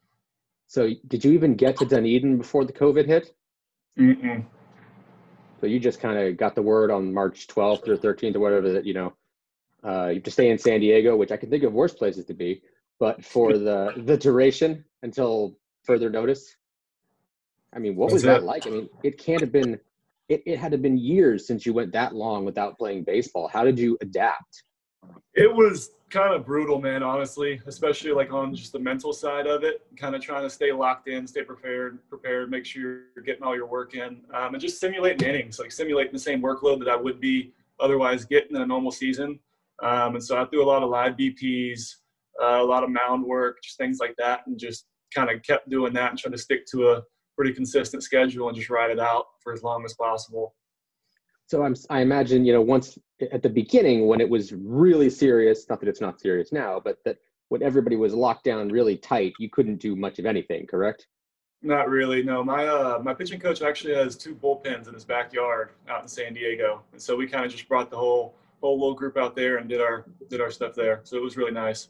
So, 0.68 0.90
did 1.08 1.26
you 1.26 1.34
even 1.34 1.56
get 1.56 1.76
to 1.78 1.86
Dunedin 1.86 2.38
before 2.38 2.64
the 2.64 2.72
COVID 2.72 3.06
hit? 3.06 3.34
Mm-mm. 4.00 4.46
So 5.62 5.68
you 5.68 5.80
just 5.80 6.00
kind 6.00 6.18
of 6.18 6.38
got 6.38 6.56
the 6.56 6.64
word 6.64 6.90
on 6.90 7.14
March 7.14 7.46
12th 7.46 7.88
or 7.88 7.96
13th 7.96 8.36
or 8.36 8.40
whatever 8.40 8.74
that 8.74 8.84
you 8.84 8.96
know 8.96 9.14
uh, 9.86 10.08
you 10.08 10.16
have 10.16 10.24
to 10.24 10.32
stay 10.32 10.50
in 10.50 10.58
San 10.58 10.80
Diego, 10.80 11.16
which 11.16 11.32
I 11.32 11.38
can 11.38 11.52
think 11.52 11.64
of 11.64 11.72
worse 11.72 11.94
places 11.94 12.26
to 12.26 12.34
be, 12.34 12.64
but 13.00 13.24
for 13.24 13.58
the 13.58 13.94
the 13.96 14.18
duration 14.18 14.84
until 15.04 15.56
further 15.84 16.10
notice. 16.10 16.56
I 17.74 17.80
mean, 17.80 17.96
what 17.96 18.12
was 18.12 18.24
that 18.24 18.44
like? 18.44 18.66
I 18.66 18.72
mean, 18.72 18.90
it 19.04 19.20
can't 19.20 19.42
have 19.42 19.52
been. 19.52 19.80
It, 20.30 20.42
it 20.46 20.58
had 20.58 20.72
to 20.72 20.76
have 20.76 20.82
been 20.82 20.98
years 20.98 21.46
since 21.46 21.64
you 21.66 21.74
went 21.74 21.92
that 21.94 22.16
long 22.16 22.44
without 22.44 22.78
playing 22.78 23.04
baseball. 23.04 23.48
How 23.48 23.64
did 23.64 23.78
you 23.78 23.98
adapt? 24.02 24.64
It 25.34 25.54
was 25.54 25.92
kind 26.10 26.34
of 26.34 26.46
brutal, 26.46 26.82
man, 26.82 27.04
honestly, 27.04 27.62
especially 27.66 28.12
like 28.12 28.34
on 28.34 28.54
just 28.54 28.74
the 28.74 28.80
mental 28.80 29.14
side 29.14 29.48
of 29.48 29.64
it, 29.64 29.82
kind 29.96 30.14
of 30.14 30.22
trying 30.22 30.44
to 30.44 30.50
stay 30.50 30.74
locked 30.74 31.08
in, 31.08 31.26
stay 31.26 31.44
prepared, 31.44 32.00
prepared, 32.10 32.52
make 32.52 32.66
sure 32.66 33.04
you're 33.16 33.24
getting 33.26 33.44
all 33.44 33.56
your 33.56 33.66
work 33.66 33.96
in, 33.96 34.22
um, 34.34 34.54
and 34.54 34.60
just 34.60 34.80
simulating 34.80 35.28
innings, 35.28 35.58
like 35.58 35.72
simulating 35.72 36.12
the 36.12 36.20
same 36.20 36.42
workload 36.42 36.80
that 36.80 36.90
I 36.90 36.98
would 36.98 37.22
be 37.22 37.54
otherwise 37.80 38.26
getting 38.26 38.56
in 38.58 38.62
a 38.62 38.66
normal 38.66 38.92
season. 38.92 39.40
Um, 39.82 40.16
and 40.16 40.24
so 40.24 40.40
I 40.40 40.46
threw 40.46 40.64
a 40.64 40.68
lot 40.68 40.84
of 40.84 40.90
live 40.90 41.14
BPs, 41.14 41.96
uh, 42.42 42.62
a 42.62 42.64
lot 42.64 42.84
of 42.84 42.90
mound 42.90 43.24
work, 43.24 43.64
just 43.64 43.78
things 43.78 44.00
like 44.00 44.16
that, 44.18 44.46
and 44.48 44.60
just 44.60 44.86
kind 45.16 45.30
of 45.30 45.42
kept 45.44 45.70
doing 45.70 45.94
that 45.94 46.12
and 46.12 46.20
trying 46.20 46.34
to 46.34 46.38
stick 46.38 46.66
to 46.68 46.90
a 46.90 47.02
pretty 47.38 47.54
consistent 47.54 48.04
schedule 48.04 48.50
and 48.50 48.58
just 48.58 48.70
ride 48.70 48.92
it 48.92 49.00
out 49.00 49.26
for 49.42 49.54
as 49.54 49.64
long 49.64 49.84
as 49.86 49.94
possible. 49.94 50.54
So 51.52 51.64
I'm, 51.66 51.76
I 51.90 52.00
imagine, 52.00 52.46
you 52.46 52.54
know, 52.54 52.62
once 52.62 52.98
at 53.34 53.44
the 53.44 53.50
beginning 53.50 54.08
when 54.08 54.22
it 54.22 54.30
was 54.30 54.54
really 54.54 55.10
serious, 55.10 55.66
not 55.68 55.82
that 55.82 55.90
it's 55.90 56.00
not 56.00 56.22
serious 56.22 56.54
now, 56.54 56.80
but 56.82 57.00
that 57.04 57.18
when 57.50 57.62
everybody 57.62 57.98
was 57.98 58.14
locked 58.14 58.46
down 58.46 58.70
really 58.70 58.96
tight, 58.96 59.34
you 59.38 59.50
couldn't 59.50 59.76
do 59.76 59.94
much 59.94 60.18
of 60.18 60.26
anything, 60.26 60.66
correct? 60.66 61.08
Not 61.62 61.90
really. 61.90 62.24
No, 62.24 62.42
my 62.42 62.68
uh, 62.68 63.02
my 63.04 63.14
pitching 63.14 63.38
coach 63.38 63.62
actually 63.62 63.94
has 63.96 64.16
two 64.16 64.34
bullpens 64.34 64.88
in 64.88 64.94
his 64.94 65.04
backyard 65.04 65.72
out 65.90 66.02
in 66.02 66.08
San 66.08 66.34
Diego, 66.34 66.84
and 66.94 67.02
so 67.02 67.18
we 67.18 67.28
kind 67.28 67.44
of 67.44 67.52
just 67.52 67.68
brought 67.68 67.92
the 67.92 67.98
whole 67.98 68.34
whole 68.62 68.80
little 68.80 68.96
group 68.96 69.18
out 69.18 69.36
there 69.36 69.58
and 69.58 69.68
did 69.68 69.82
our 69.82 70.06
did 70.30 70.40
our 70.40 70.52
stuff 70.52 70.74
there. 70.74 71.02
So 71.04 71.18
it 71.18 71.22
was 71.22 71.36
really 71.36 71.52
nice. 71.52 71.90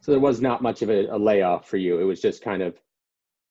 So 0.00 0.12
there 0.12 0.20
was 0.20 0.40
not 0.40 0.62
much 0.62 0.80
of 0.80 0.88
a, 0.88 1.14
a 1.14 1.18
layoff 1.18 1.68
for 1.68 1.76
you. 1.76 2.00
It 2.00 2.04
was 2.04 2.22
just 2.22 2.42
kind 2.42 2.62
of 2.62 2.74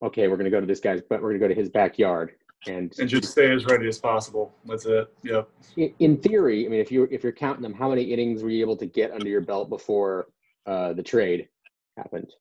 okay. 0.01 0.27
We're 0.27 0.38
going 0.38 0.46
to 0.46 0.58
go 0.58 0.60
to 0.60 0.65
this 0.65 0.79
guy's, 0.79 1.01
but 1.08 1.22
we're 1.22 1.29
going 1.29 1.41
to 1.41 1.48
go 1.48 1.53
to 1.53 1.62
his 1.62 1.70
backyard 1.70 2.34
and 2.66 2.94
and 3.00 3.10
just 3.10 3.32
stay 3.32 3.52
as 3.52 3.66
ready 3.66 3.88
as 3.88 4.00
possible. 4.00 4.54
That's 4.66 4.86
it. 4.86 5.14
Yep. 5.24 5.50
In 6.00 6.18
theory, 6.18 6.66
I 6.66 6.70
mean, 6.70 6.80
if 6.80 6.92
you 6.92 7.08
if 7.12 7.24
you're 7.24 7.32
counting 7.32 7.62
them, 7.62 7.74
how 7.74 7.90
many 7.90 8.04
innings 8.04 8.44
were 8.44 8.50
you 8.50 8.62
able 8.62 8.78
to 8.78 8.86
get 8.86 9.12
under 9.12 9.28
your 9.28 9.42
belt 9.42 9.70
before 9.70 10.28
uh, 10.66 10.94
the 10.94 11.04
trade 11.04 11.48
happened? 11.98 12.34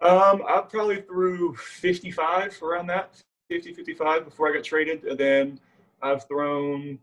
Um, 0.00 0.42
I 0.48 0.62
probably 0.68 1.02
threw 1.02 1.54
55 1.54 2.60
around 2.60 2.88
that, 2.88 3.22
50, 3.50 3.72
55 3.72 4.24
before 4.24 4.50
I 4.50 4.54
got 4.54 4.64
traded, 4.64 5.04
and 5.04 5.18
then 5.18 5.60
I've 6.02 6.26
thrown. 6.26 6.98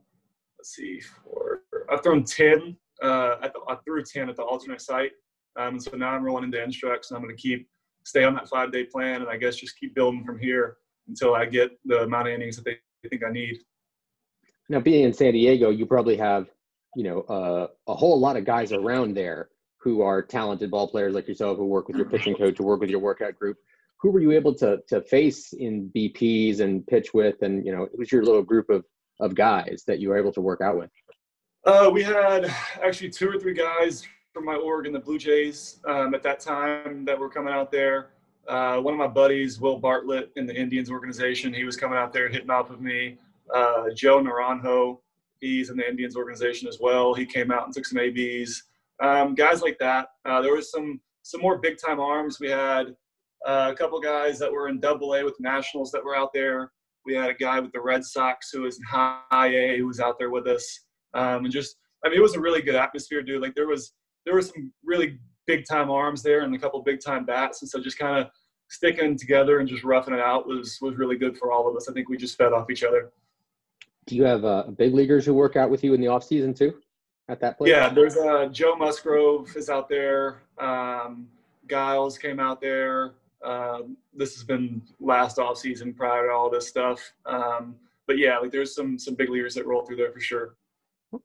Let's 0.58 0.76
see, 0.76 1.00
four. 1.24 1.62
I've 1.90 2.04
thrown 2.04 2.26
10. 2.26 2.76
Uh, 3.02 3.38
at 3.42 3.54
the, 3.54 3.62
I 3.70 3.76
threw 3.86 4.04
10 4.04 4.28
at 4.28 4.36
the 4.36 4.44
alternate 4.44 4.82
site, 4.82 5.12
um, 5.56 5.76
and 5.76 5.82
so 5.82 5.96
now 5.96 6.10
I'm 6.10 6.24
rolling 6.24 6.44
into 6.44 6.62
instructs, 6.62 7.10
and 7.10 7.16
I'm 7.18 7.24
going 7.24 7.34
to 7.34 7.42
keep 7.42 7.70
stay 8.04 8.26
on 8.26 8.34
that 8.34 8.50
five 8.50 8.74
day 8.74 8.84
plan, 8.84 9.22
and 9.22 9.30
I 9.30 9.38
guess 9.38 9.56
just 9.56 9.80
keep 9.80 9.96
building 9.96 10.26
from 10.26 10.38
here 10.38 10.78
until 11.10 11.36
I 11.36 11.46
get 11.46 11.72
the 11.86 12.04
amount 12.04 12.28
of 12.28 12.34
innings 12.34 12.56
that 12.56 12.66
they 12.66 12.78
think 13.10 13.24
I 13.28 13.32
need. 13.32 13.58
Now, 14.70 14.80
being 14.80 15.04
in 15.04 15.14
San 15.14 15.34
Diego, 15.34 15.72
you 15.72 15.86
probably 15.86 16.16
have, 16.18 16.48
you 16.96 17.04
know, 17.04 17.22
uh, 17.22 17.68
a 17.88 17.96
whole 17.96 18.20
lot 18.20 18.38
of 18.38 18.46
guys 18.46 18.72
around 18.72 19.16
there 19.16 19.50
who 19.82 20.02
are 20.02 20.22
talented 20.22 20.70
ball 20.70 20.88
players 20.88 21.16
like 21.16 21.28
yourself, 21.28 21.58
who 21.58 21.66
work 21.66 21.88
with 21.88 21.98
your 21.98 22.06
pitching 22.10 22.36
coach, 22.36 22.58
who 22.58 22.66
work 22.66 22.80
with 22.80 22.90
your 22.90 23.00
workout 23.00 23.38
group. 23.38 23.58
Who 24.02 24.12
were 24.12 24.22
you 24.22 24.32
able 24.32 24.54
to 24.56 24.80
to 24.88 25.02
face 25.02 25.52
in 25.52 25.92
BPs 25.94 26.62
and 26.62 26.86
pitch 26.88 27.14
with, 27.14 27.42
and 27.42 27.66
you 27.66 27.76
know, 27.76 27.84
it 27.84 27.98
was 27.98 28.12
your 28.12 28.24
little 28.24 28.44
group 28.44 28.70
of 28.70 28.86
of 29.20 29.36
guys 29.36 29.84
that 29.88 30.00
you 30.00 30.10
were 30.10 30.18
able 30.18 30.32
to 30.34 30.42
work 30.42 30.62
out 30.62 30.78
with? 30.78 30.90
Uh, 31.66 31.90
we 31.92 32.02
had 32.02 32.54
actually 32.82 33.10
two 33.10 33.30
or 33.30 33.38
three 33.38 33.54
guys 33.54 34.08
from 34.34 34.46
my 34.46 34.56
org 34.56 34.86
in 34.86 34.94
the 34.94 35.00
Blue 35.00 35.18
Jays 35.18 35.82
um, 35.86 36.14
at 36.14 36.24
that 36.24 36.40
time 36.40 37.04
that 37.04 37.20
were 37.20 37.30
coming 37.30 37.54
out 37.54 37.72
there. 37.72 38.12
Uh, 38.50 38.80
one 38.80 38.96
of 38.96 38.98
my 38.98 39.08
buddies, 39.08 39.60
Will 39.60 39.78
Bartlett, 39.78 40.32
in 40.36 40.48
the 40.48 40.56
Indians 40.56 40.90
organization, 40.90 41.54
he 41.54 41.64
was 41.64 41.78
coming 41.78 42.00
out 42.00 42.12
there 42.12 42.28
hitting 42.28 42.50
off 42.50 42.72
of 42.72 42.82
me. 42.82 43.18
Uh, 43.54 43.92
Joe 43.96 44.22
Naranjo, 44.22 45.00
he's 45.40 45.70
in 45.70 45.78
the 45.78 45.88
Indians 45.88 46.16
organization 46.16 46.68
as 46.68 46.80
well. 46.80 47.14
He 47.14 47.26
came 47.26 47.52
out 47.52 47.66
and 47.66 47.74
took 47.74 47.86
some 47.86 48.00
ABs. 48.00 48.64
Um, 49.02 49.36
guys 49.36 49.62
like 49.62 49.78
that. 49.80 50.08
Uh, 50.26 50.42
there 50.42 50.56
was 50.56 50.72
some 50.72 51.00
some 51.22 51.42
more 51.42 51.60
big 51.60 51.78
time 51.78 52.00
arms. 52.00 52.40
We 52.40 52.50
had 52.50 52.96
uh, 53.46 53.70
a 53.72 53.76
couple 53.76 54.00
guys 54.00 54.40
that 54.40 54.52
were 54.52 54.68
in 54.68 54.80
Double 54.80 55.14
A 55.14 55.24
with 55.24 55.40
Nationals 55.40 55.92
that 55.92 56.04
were 56.04 56.16
out 56.16 56.34
there. 56.34 56.72
We 57.06 57.14
had 57.14 57.30
a 57.30 57.36
guy 57.36 57.60
with 57.60 57.72
the 57.72 57.82
Red 57.82 58.04
Sox 58.04 58.50
who 58.52 58.62
was 58.62 58.78
in 58.78 58.84
High 58.84 59.48
A 59.48 59.78
who 59.78 59.88
was 59.88 60.00
out 60.00 60.18
there 60.18 60.32
with 60.32 60.48
us. 60.48 60.86
Um, 61.14 61.46
and 61.46 61.52
just, 61.52 61.78
I 62.04 62.10
mean, 62.10 62.18
it 62.18 62.22
was 62.22 62.36
a 62.36 62.40
really 62.40 62.62
good 62.62 62.76
atmosphere, 62.76 63.22
dude. 63.22 63.42
Like 63.42 63.56
there 63.56 63.68
was 63.68 63.94
there 64.26 64.36
was 64.36 64.50
some 64.50 64.74
really 64.84 65.20
big 65.48 65.66
time 65.66 65.90
arms 65.90 66.22
there 66.22 66.42
and 66.42 66.54
a 66.54 66.60
couple 66.60 66.82
big 66.84 67.00
time 67.00 67.26
bats, 67.26 67.62
and 67.62 67.70
so 67.70 67.80
just 67.80 67.98
kind 67.98 68.20
of 68.20 68.30
sticking 68.70 69.18
together 69.18 69.60
and 69.60 69.68
just 69.68 69.84
roughing 69.84 70.14
it 70.14 70.20
out 70.20 70.48
was 70.48 70.80
was 70.82 70.96
really 70.96 71.18
good 71.18 71.38
for 71.38 71.52
all 71.52 71.68
of 71.68 71.76
us. 71.76 71.90
I 71.90 71.94
think 71.94 72.08
we 72.08 72.18
just 72.18 72.38
fed 72.38 72.54
off 72.54 72.70
each 72.70 72.84
other. 72.84 73.12
Do 74.06 74.16
you 74.16 74.24
have 74.24 74.46
uh, 74.46 74.64
big 74.64 74.94
leaguers 74.94 75.26
who 75.26 75.34
work 75.34 75.56
out 75.56 75.70
with 75.70 75.84
you 75.84 75.94
in 75.94 76.02
the 76.02 76.08
off 76.08 76.24
season 76.24 76.54
too? 76.54 76.76
At 77.28 77.40
that 77.42 77.60
place? 77.60 77.70
Yeah, 77.70 77.90
there's 77.90 78.18
uh, 78.18 78.48
Joe 78.52 78.76
Musgrove 78.76 79.56
is 79.56 79.70
out 79.70 79.88
there. 79.88 80.42
Um, 80.58 81.28
Giles 81.70 82.18
came 82.18 82.40
out 82.40 82.60
there. 82.60 83.14
Um, 83.44 83.98
this 84.14 84.34
has 84.34 84.44
been 84.44 84.82
last 85.00 85.38
off 85.38 85.58
season 85.58 85.94
prior 85.94 86.28
to 86.28 86.34
all 86.34 86.50
this 86.50 86.68
stuff. 86.68 87.00
Um, 87.28 87.76
but 88.08 88.18
yeah, 88.18 88.40
like 88.40 88.52
there's 88.52 88.74
some 88.74 88.98
some 88.98 89.14
big 89.14 89.30
leaguers 89.30 89.54
that 89.56 89.68
roll 89.68 89.86
through 89.86 89.98
there 89.98 90.12
for 90.12 90.20
sure. 90.20 90.56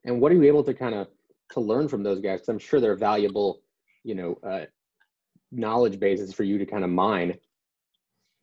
And 0.05 0.21
what 0.21 0.31
are 0.31 0.35
you 0.35 0.45
able 0.45 0.63
to 0.65 0.75
kind 0.75 0.95
of 0.95 1.09
to 1.53 1.61
learn 1.61 1.89
from 1.89 2.03
those 2.03 2.21
guys? 2.21 2.41
Because 2.41 2.49
I'm 2.49 2.59
sure 2.59 2.81
they're 2.81 2.97
valuable, 2.97 3.63
you 4.03 4.15
know, 4.15 4.39
uh, 4.47 4.67
knowledge 5.57 5.99
bases 5.99 6.33
for 6.33 6.45
you 6.45 6.59
to 6.59 6.67
kind 6.67 6.85
of 6.85 6.91
mine. 6.91 7.39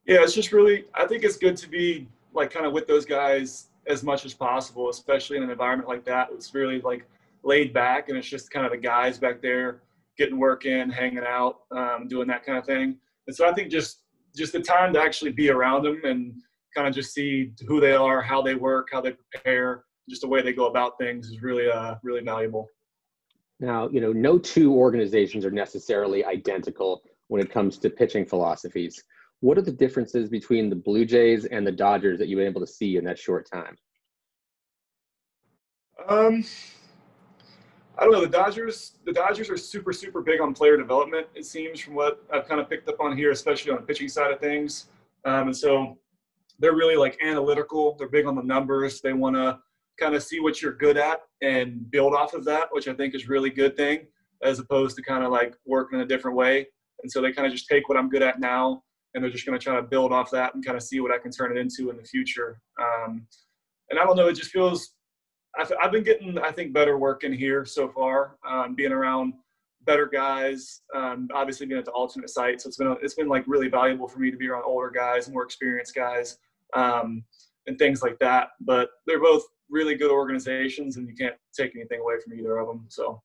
Yeah, 0.05 0.23
it's 0.23 0.33
just 0.33 0.51
really, 0.51 0.85
I 0.95 1.05
think 1.05 1.23
it's 1.23 1.37
good 1.37 1.57
to 1.57 1.69
be 1.69 2.07
like 2.33 2.51
kind 2.51 2.65
of 2.65 2.73
with 2.73 2.87
those 2.87 3.05
guys 3.05 3.67
as 3.87 4.03
much 4.03 4.25
as 4.25 4.33
possible, 4.33 4.89
especially 4.89 5.37
in 5.37 5.43
an 5.43 5.49
environment 5.49 5.89
like 5.89 6.05
that. 6.05 6.29
It's 6.31 6.53
really 6.53 6.81
like 6.81 7.05
laid 7.43 7.73
back 7.73 8.09
and 8.09 8.17
it's 8.17 8.29
just 8.29 8.51
kind 8.51 8.65
of 8.65 8.71
the 8.71 8.77
guys 8.77 9.17
back 9.17 9.41
there 9.41 9.81
getting 10.17 10.37
work 10.37 10.65
in, 10.65 10.89
hanging 10.89 11.23
out, 11.25 11.61
um, 11.71 12.07
doing 12.07 12.27
that 12.27 12.45
kind 12.45 12.57
of 12.57 12.65
thing. 12.65 12.97
And 13.27 13.35
so 13.35 13.47
I 13.47 13.53
think 13.53 13.71
just 13.71 13.99
just 14.35 14.53
the 14.53 14.61
time 14.61 14.93
to 14.93 15.01
actually 15.01 15.31
be 15.31 15.49
around 15.49 15.83
them 15.83 15.99
and 16.05 16.33
kind 16.75 16.87
of 16.87 16.93
just 16.93 17.13
see 17.13 17.51
who 17.67 17.81
they 17.81 17.93
are, 17.93 18.21
how 18.21 18.41
they 18.41 18.55
work, 18.55 18.87
how 18.91 19.01
they 19.01 19.11
prepare, 19.11 19.83
just 20.09 20.21
the 20.21 20.27
way 20.27 20.41
they 20.41 20.53
go 20.53 20.67
about 20.67 20.97
things 20.97 21.29
is 21.29 21.41
really 21.41 21.69
uh, 21.69 21.95
really 22.03 22.21
valuable. 22.21 22.67
Now, 23.61 23.87
you 23.89 24.01
know, 24.01 24.11
no 24.11 24.39
two 24.39 24.73
organizations 24.73 25.45
are 25.45 25.51
necessarily 25.51 26.25
identical 26.25 27.03
when 27.27 27.41
it 27.41 27.51
comes 27.51 27.77
to 27.77 27.91
pitching 27.91 28.25
philosophies. 28.25 29.03
What 29.39 29.57
are 29.57 29.61
the 29.61 29.71
differences 29.71 30.29
between 30.29 30.69
the 30.69 30.75
Blue 30.75 31.05
Jays 31.05 31.45
and 31.45 31.65
the 31.65 31.71
Dodgers 31.71 32.17
that 32.19 32.27
you've 32.27 32.37
been 32.37 32.47
able 32.47 32.61
to 32.61 32.67
see 32.67 32.97
in 32.97 33.05
that 33.05 33.19
short 33.19 33.47
time? 33.51 33.77
Um, 36.07 36.43
I 37.99 38.03
don't 38.03 38.11
know. 38.11 38.21
The 38.21 38.27
Dodgers, 38.27 38.97
the 39.05 39.13
Dodgers 39.13 39.47
are 39.51 39.57
super, 39.57 39.93
super 39.93 40.21
big 40.21 40.41
on 40.41 40.55
player 40.55 40.75
development. 40.75 41.27
It 41.35 41.45
seems 41.45 41.79
from 41.79 41.93
what 41.93 42.23
I've 42.33 42.47
kind 42.47 42.59
of 42.59 42.67
picked 42.67 42.89
up 42.89 42.99
on 42.99 43.15
here, 43.15 43.29
especially 43.29 43.71
on 43.71 43.77
the 43.77 43.83
pitching 43.83 44.09
side 44.09 44.31
of 44.31 44.39
things. 44.39 44.87
Um, 45.23 45.47
and 45.47 45.55
so 45.55 45.99
they're 46.57 46.75
really 46.75 46.95
like 46.95 47.19
analytical. 47.23 47.95
They're 47.95 48.09
big 48.09 48.25
on 48.25 48.35
the 48.35 48.41
numbers. 48.41 49.01
They 49.01 49.13
want 49.13 49.35
to 49.35 49.59
kind 50.01 50.15
of 50.15 50.23
see 50.23 50.39
what 50.39 50.61
you're 50.61 50.73
good 50.73 50.97
at 50.97 51.21
and 51.41 51.89
build 51.91 52.13
off 52.13 52.33
of 52.33 52.43
that, 52.45 52.67
which 52.71 52.87
I 52.87 52.93
think 52.93 53.13
is 53.13 53.29
really 53.29 53.49
good 53.49 53.77
thing, 53.77 54.07
as 54.43 54.59
opposed 54.59 54.95
to 54.97 55.03
kind 55.03 55.23
of 55.23 55.31
like 55.31 55.55
working 55.65 55.99
in 55.99 56.05
a 56.05 56.07
different 56.07 56.35
way. 56.35 56.67
And 57.03 57.11
so 57.11 57.21
they 57.21 57.31
kind 57.31 57.45
of 57.45 57.53
just 57.53 57.67
take 57.67 57.87
what 57.87 57.97
I'm 57.97 58.09
good 58.09 58.21
at 58.21 58.39
now, 58.39 58.83
and 59.13 59.23
they're 59.23 59.31
just 59.31 59.45
going 59.45 59.57
to 59.57 59.63
try 59.63 59.75
to 59.75 59.81
build 59.83 60.11
off 60.11 60.31
that 60.31 60.55
and 60.55 60.65
kind 60.65 60.77
of 60.77 60.83
see 60.83 60.99
what 60.99 61.11
I 61.11 61.17
can 61.17 61.31
turn 61.31 61.55
it 61.55 61.59
into 61.59 61.89
in 61.89 61.97
the 61.97 62.03
future. 62.03 62.59
Um, 62.81 63.27
and 63.89 63.99
I 63.99 64.03
don't 64.03 64.15
know, 64.15 64.27
it 64.27 64.33
just 64.33 64.51
feels 64.51 64.93
I've, 65.59 65.71
I've 65.81 65.91
been 65.91 66.03
getting 66.03 66.37
I 66.39 66.51
think 66.51 66.73
better 66.73 66.97
work 66.97 67.23
in 67.23 67.33
here 67.33 67.65
so 67.65 67.89
far, 67.89 68.37
um, 68.47 68.75
being 68.75 68.91
around 68.91 69.33
better 69.83 70.05
guys. 70.05 70.81
Um, 70.95 71.27
obviously 71.33 71.65
being 71.65 71.79
at 71.79 71.85
the 71.85 71.91
alternate 71.91 72.29
site, 72.29 72.61
so 72.61 72.67
it's 72.67 72.77
been 72.77 72.95
it's 73.01 73.15
been 73.15 73.27
like 73.27 73.43
really 73.47 73.67
valuable 73.67 74.07
for 74.07 74.19
me 74.19 74.31
to 74.31 74.37
be 74.37 74.47
around 74.47 74.63
older 74.65 74.89
guys, 74.89 75.29
more 75.29 75.43
experienced 75.43 75.93
guys, 75.93 76.37
um, 76.73 77.23
and 77.67 77.77
things 77.77 78.01
like 78.01 78.19
that. 78.19 78.49
But 78.61 78.89
they're 79.07 79.21
both 79.21 79.43
really 79.69 79.95
good 79.95 80.11
organizations, 80.11 80.97
and 80.97 81.07
you 81.07 81.15
can't 81.15 81.35
take 81.53 81.75
anything 81.75 82.01
away 82.01 82.15
from 82.23 82.37
either 82.37 82.57
of 82.57 82.67
them. 82.67 82.85
So, 82.89 83.21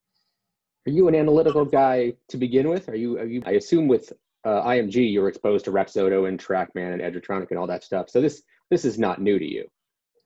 are 0.87 0.91
you 0.91 1.09
an 1.09 1.15
analytical 1.15 1.65
guy 1.65 2.15
to 2.29 2.37
begin 2.37 2.69
with? 2.69 2.89
Are 2.89 2.97
you? 2.97 3.19
Are 3.19 3.27
you? 3.27 3.43
I 3.47 3.53
assume 3.53 3.89
with 3.89 4.13
uh, 4.45 4.63
IMG, 4.63 5.13
you're 5.13 5.29
exposed 5.29 5.65
to 5.65 5.73
Rapsodo 5.73 6.29
and 6.29 6.39
TrackMan 6.39 6.93
and 6.93 7.03
Edgertronic 7.03 7.51
and 7.51 7.59
all 7.59 7.67
that 7.67 7.83
stuff. 7.83 8.09
So 8.09 8.21
this 8.21 8.43
this 8.71 8.85
is 8.85 8.99
not 8.99 9.21
new 9.21 9.39
to 9.39 9.45
you. 9.45 9.69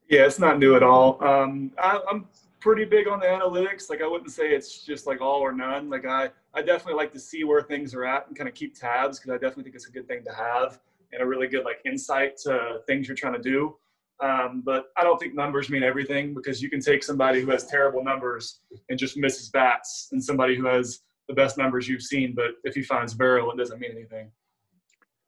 Yeah, 0.09 0.27
it's 0.27 0.39
not 0.39 0.59
new 0.59 0.75
at 0.75 0.83
all. 0.83 1.23
Um, 1.25 1.71
I, 1.79 2.01
I'm 2.11 2.27
pretty 2.61 2.85
big 2.85 3.09
on 3.09 3.21
the 3.21 3.27
analytics. 3.27 3.89
Like 3.89 4.03
I 4.03 4.07
wouldn't 4.07 4.31
say 4.31 4.51
it's 4.51 4.85
just 4.85 5.07
like 5.07 5.21
all 5.21 5.41
or 5.41 5.53
none. 5.53 5.89
Like 5.89 6.05
I, 6.05 6.31
I 6.53 6.63
definitely 6.63 6.95
like 6.95 7.13
to 7.13 7.21
see 7.21 7.45
where 7.45 7.63
things 7.63 7.95
are 7.95 8.05
at 8.05 8.27
and 8.29 8.37
kind 8.37 8.49
of 8.49 8.55
keep 8.55 8.79
tabs 8.79 9.19
because 9.19 9.31
I 9.31 9.35
definitely 9.35 9.65
think 9.65 9.77
it's 9.77 9.89
a 9.89 9.93
good 9.93 10.09
thing 10.09 10.25
to 10.25 10.33
have 10.33 10.81
and 11.13 11.23
a 11.23 11.27
really 11.27 11.49
good 11.49 11.65
like 11.65 11.81
insight 11.85 12.37
to 12.39 12.81
things 12.87 13.09
you're 13.09 13.17
trying 13.17 13.35
to 13.35 13.43
do. 13.43 13.77
Um, 14.21 14.63
but 14.65 14.87
I 14.99 15.03
don't 15.03 15.19
think 15.19 15.35
numbers 15.35 15.71
mean 15.71 15.83
everything 15.83 16.35
because 16.35 16.63
you 16.63 16.69
can 16.69 16.81
take 16.81 17.03
somebody 17.03 17.41
who 17.41 17.51
has 17.51 17.67
terrible 17.67 18.05
numbers 18.05 18.61
and 18.91 18.99
just 18.99 19.17
misses 19.17 19.49
bats, 19.49 20.09
and 20.13 20.23
somebody 20.23 20.57
who 20.57 20.67
has 20.67 21.01
the 21.31 21.35
best 21.35 21.57
numbers 21.57 21.89
you've 21.89 22.03
seen, 22.03 22.35
but 22.35 22.57
if 22.65 22.75
he 22.75 22.83
finds 22.83 23.15
barrel, 23.15 23.51
it 23.53 23.57
doesn't 23.57 23.79
mean 23.79 23.93
anything. 23.93 24.31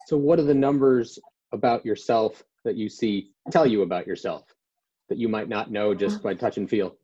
So, 0.07 0.17
what 0.17 0.39
are 0.39 0.45
the 0.45 0.55
numbers 0.55 1.19
about 1.53 1.87
yourself 1.87 2.43
that 2.65 2.77
you 2.77 2.89
see 2.89 3.31
tell 3.51 3.67
you 3.67 3.83
about 3.83 4.07
yourself 4.07 4.45
that 5.09 5.17
you 5.17 5.29
might 5.29 5.49
not 5.49 5.71
know 5.71 5.95
just 5.95 6.23
by 6.23 6.35
touch 6.35 6.59
and 6.59 6.69
feel? 6.69 6.97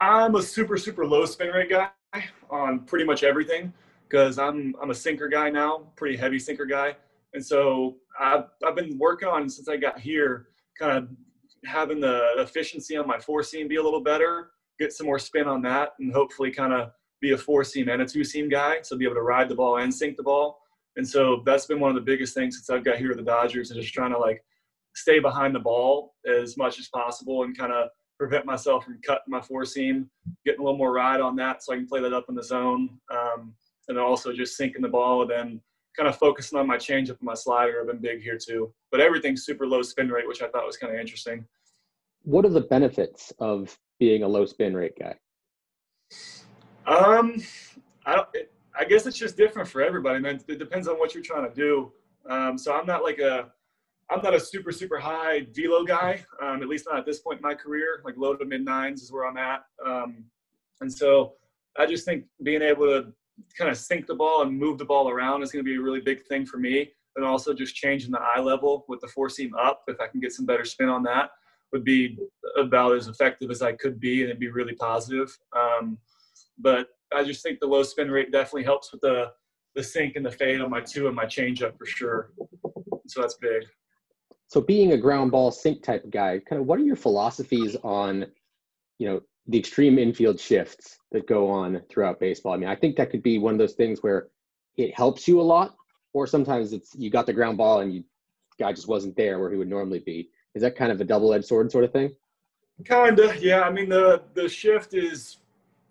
I'm 0.00 0.34
a 0.36 0.42
super 0.42 0.78
super 0.78 1.04
low 1.04 1.26
spin 1.26 1.48
rate 1.48 1.68
guy 1.68 1.90
on 2.48 2.80
pretty 2.80 3.04
much 3.04 3.22
everything 3.24 3.72
because 4.08 4.38
I'm 4.38 4.74
I'm 4.80 4.90
a 4.90 4.94
sinker 4.94 5.28
guy 5.28 5.50
now, 5.50 5.88
pretty 5.96 6.16
heavy 6.16 6.38
sinker 6.38 6.64
guy, 6.64 6.96
and 7.34 7.44
so 7.44 7.96
I've 8.18 8.44
I've 8.66 8.76
been 8.76 8.96
working 8.98 9.28
on 9.28 9.48
since 9.50 9.68
I 9.68 9.76
got 9.76 9.98
here 9.98 10.48
kind 10.78 10.96
of 10.96 11.08
having 11.64 12.00
the 12.00 12.34
efficiency 12.38 12.96
on 12.96 13.06
my 13.06 13.18
four 13.18 13.42
seam 13.42 13.68
be 13.68 13.76
a 13.76 13.82
little 13.82 14.02
better, 14.02 14.50
get 14.78 14.92
some 14.92 15.06
more 15.06 15.18
spin 15.18 15.46
on 15.46 15.62
that, 15.62 15.90
and 15.98 16.12
hopefully 16.12 16.50
kind 16.50 16.72
of 16.72 16.90
be 17.20 17.32
a 17.32 17.38
four 17.38 17.64
seam 17.64 17.88
and 17.88 18.02
a 18.02 18.06
two 18.06 18.24
seam 18.24 18.48
guy. 18.48 18.76
So 18.82 18.96
be 18.96 19.04
able 19.04 19.14
to 19.16 19.22
ride 19.22 19.48
the 19.48 19.54
ball 19.54 19.78
and 19.78 19.92
sink 19.92 20.16
the 20.16 20.22
ball. 20.22 20.60
And 20.96 21.06
so 21.06 21.42
that's 21.44 21.66
been 21.66 21.80
one 21.80 21.90
of 21.90 21.96
the 21.96 22.02
biggest 22.02 22.34
things 22.34 22.56
since 22.56 22.70
I've 22.70 22.84
got 22.84 22.98
here 22.98 23.08
with 23.08 23.18
the 23.18 23.24
Dodgers 23.24 23.70
and 23.70 23.80
just 23.80 23.92
trying 23.92 24.12
to 24.12 24.18
like 24.18 24.42
stay 24.94 25.18
behind 25.18 25.54
the 25.54 25.60
ball 25.60 26.14
as 26.26 26.56
much 26.56 26.78
as 26.78 26.88
possible 26.88 27.42
and 27.42 27.56
kind 27.56 27.72
of 27.72 27.88
prevent 28.18 28.46
myself 28.46 28.84
from 28.84 28.98
cutting 29.04 29.24
my 29.28 29.40
four 29.42 29.64
seam, 29.66 30.08
getting 30.44 30.60
a 30.60 30.64
little 30.64 30.78
more 30.78 30.92
ride 30.92 31.20
on 31.20 31.36
that 31.36 31.62
so 31.62 31.72
I 31.72 31.76
can 31.76 31.86
play 31.86 32.00
that 32.00 32.14
up 32.14 32.26
in 32.30 32.34
the 32.34 32.42
zone. 32.42 32.98
Um, 33.12 33.54
and 33.88 33.98
also 33.98 34.32
just 34.32 34.56
sinking 34.56 34.82
the 34.82 34.88
ball 34.88 35.22
and 35.22 35.30
then 35.30 35.60
kind 35.96 36.08
of 36.08 36.16
focusing 36.16 36.58
on 36.58 36.66
my 36.66 36.76
changeup 36.76 37.18
and 37.18 37.22
my 37.22 37.34
slider 37.34 37.78
have 37.78 37.86
been 37.88 38.00
big 38.00 38.22
here 38.22 38.38
too. 38.38 38.72
But 38.90 39.00
everything's 39.00 39.44
super 39.44 39.66
low 39.66 39.82
spin 39.82 40.08
rate, 40.08 40.28
which 40.28 40.42
I 40.42 40.48
thought 40.48 40.66
was 40.66 40.76
kind 40.76 40.92
of 40.92 41.00
interesting. 41.00 41.46
What 42.22 42.44
are 42.44 42.50
the 42.50 42.62
benefits 42.62 43.32
of 43.38 43.76
being 43.98 44.22
a 44.22 44.28
low 44.28 44.46
spin 44.46 44.74
rate 44.74 44.98
guy? 44.98 45.14
Um, 46.86 47.42
I 48.04 48.16
don't. 48.16 48.28
I 48.78 48.84
guess 48.84 49.06
it's 49.06 49.16
just 49.16 49.36
different 49.36 49.68
for 49.68 49.82
everybody, 49.82 50.20
man. 50.20 50.38
It 50.48 50.58
depends 50.58 50.86
on 50.86 50.96
what 50.96 51.14
you're 51.14 51.22
trying 51.22 51.48
to 51.48 51.54
do. 51.54 51.92
Um, 52.28 52.58
so 52.58 52.74
I'm 52.74 52.84
not 52.84 53.02
like 53.02 53.18
a, 53.18 53.50
I'm 54.10 54.20
not 54.22 54.34
a 54.34 54.40
super 54.40 54.70
super 54.70 54.98
high 54.98 55.46
velo 55.52 55.84
guy. 55.84 56.24
Um, 56.42 56.62
at 56.62 56.68
least 56.68 56.86
not 56.88 56.98
at 56.98 57.06
this 57.06 57.20
point 57.20 57.38
in 57.38 57.42
my 57.42 57.54
career. 57.54 58.02
Like 58.04 58.14
low 58.18 58.36
to 58.36 58.44
mid 58.44 58.64
nines 58.64 59.02
is 59.02 59.10
where 59.12 59.26
I'm 59.26 59.38
at. 59.38 59.64
Um, 59.84 60.24
and 60.80 60.92
so 60.92 61.34
I 61.78 61.86
just 61.86 62.04
think 62.04 62.24
being 62.42 62.62
able 62.62 62.86
to 62.86 63.12
kind 63.58 63.70
of 63.70 63.76
sink 63.76 64.06
the 64.06 64.14
ball 64.14 64.42
and 64.42 64.58
move 64.58 64.78
the 64.78 64.84
ball 64.84 65.10
around 65.10 65.42
is 65.42 65.50
going 65.50 65.64
to 65.64 65.70
be 65.70 65.76
a 65.76 65.80
really 65.80 66.00
big 66.00 66.24
thing 66.26 66.46
for 66.46 66.58
me. 66.58 66.90
And 67.16 67.24
also 67.24 67.54
just 67.54 67.74
changing 67.74 68.10
the 68.10 68.20
eye 68.20 68.40
level 68.40 68.84
with 68.88 69.00
the 69.00 69.08
four 69.08 69.28
seam 69.30 69.54
up, 69.54 69.84
if 69.88 70.00
I 70.00 70.06
can 70.06 70.20
get 70.20 70.32
some 70.32 70.44
better 70.44 70.64
spin 70.64 70.88
on 70.88 71.02
that, 71.04 71.30
would 71.72 71.84
be 71.84 72.18
about 72.58 72.94
as 72.94 73.08
effective 73.08 73.50
as 73.50 73.62
I 73.62 73.72
could 73.72 73.98
be, 73.98 74.20
and 74.20 74.30
it'd 74.30 74.40
be 74.40 74.50
really 74.50 74.74
positive. 74.74 75.36
Um, 75.56 75.98
but 76.58 76.88
I 77.14 77.24
just 77.24 77.42
think 77.42 77.60
the 77.60 77.66
low 77.66 77.82
spin 77.82 78.10
rate 78.10 78.32
definitely 78.32 78.64
helps 78.64 78.92
with 78.92 79.00
the 79.00 79.32
the 79.74 79.82
sink 79.82 80.16
and 80.16 80.24
the 80.24 80.30
fade 80.30 80.62
on 80.62 80.70
my 80.70 80.80
two 80.80 81.06
and 81.06 81.14
my 81.14 81.26
changeup 81.26 81.76
for 81.76 81.84
sure. 81.84 82.32
So 83.06 83.20
that's 83.20 83.34
big. 83.34 83.62
So 84.48 84.60
being 84.60 84.92
a 84.92 84.96
ground 84.96 85.32
ball 85.32 85.50
sink 85.50 85.82
type 85.82 86.08
guy, 86.10 86.40
kind 86.48 86.60
of 86.60 86.66
what 86.66 86.78
are 86.78 86.84
your 86.84 86.96
philosophies 86.96 87.76
on, 87.84 88.26
you 88.98 89.08
know, 89.08 89.20
the 89.48 89.58
extreme 89.58 89.98
infield 89.98 90.40
shifts 90.40 90.98
that 91.12 91.26
go 91.26 91.48
on 91.48 91.80
throughout 91.88 92.18
baseball. 92.18 92.52
I 92.52 92.56
mean, 92.56 92.68
I 92.68 92.74
think 92.74 92.96
that 92.96 93.10
could 93.10 93.22
be 93.22 93.38
one 93.38 93.54
of 93.54 93.58
those 93.58 93.74
things 93.74 94.02
where 94.02 94.28
it 94.76 94.94
helps 94.94 95.28
you 95.28 95.40
a 95.40 95.42
lot, 95.42 95.76
or 96.12 96.26
sometimes 96.26 96.72
it's 96.72 96.94
you 96.94 97.10
got 97.10 97.26
the 97.26 97.32
ground 97.32 97.56
ball 97.56 97.80
and 97.80 97.94
you 97.94 98.04
guy 98.58 98.72
just 98.72 98.88
wasn't 98.88 99.16
there 99.16 99.38
where 99.38 99.50
he 99.50 99.56
would 99.56 99.68
normally 99.68 100.00
be. 100.00 100.30
Is 100.54 100.62
that 100.62 100.76
kind 100.76 100.90
of 100.90 101.00
a 101.00 101.04
double-edged 101.04 101.44
sword 101.44 101.70
sort 101.70 101.84
of 101.84 101.92
thing? 101.92 102.14
Kinda, 102.84 103.36
yeah. 103.38 103.62
I 103.62 103.70
mean, 103.70 103.88
the 103.88 104.22
the 104.34 104.48
shift 104.48 104.94
is 104.94 105.38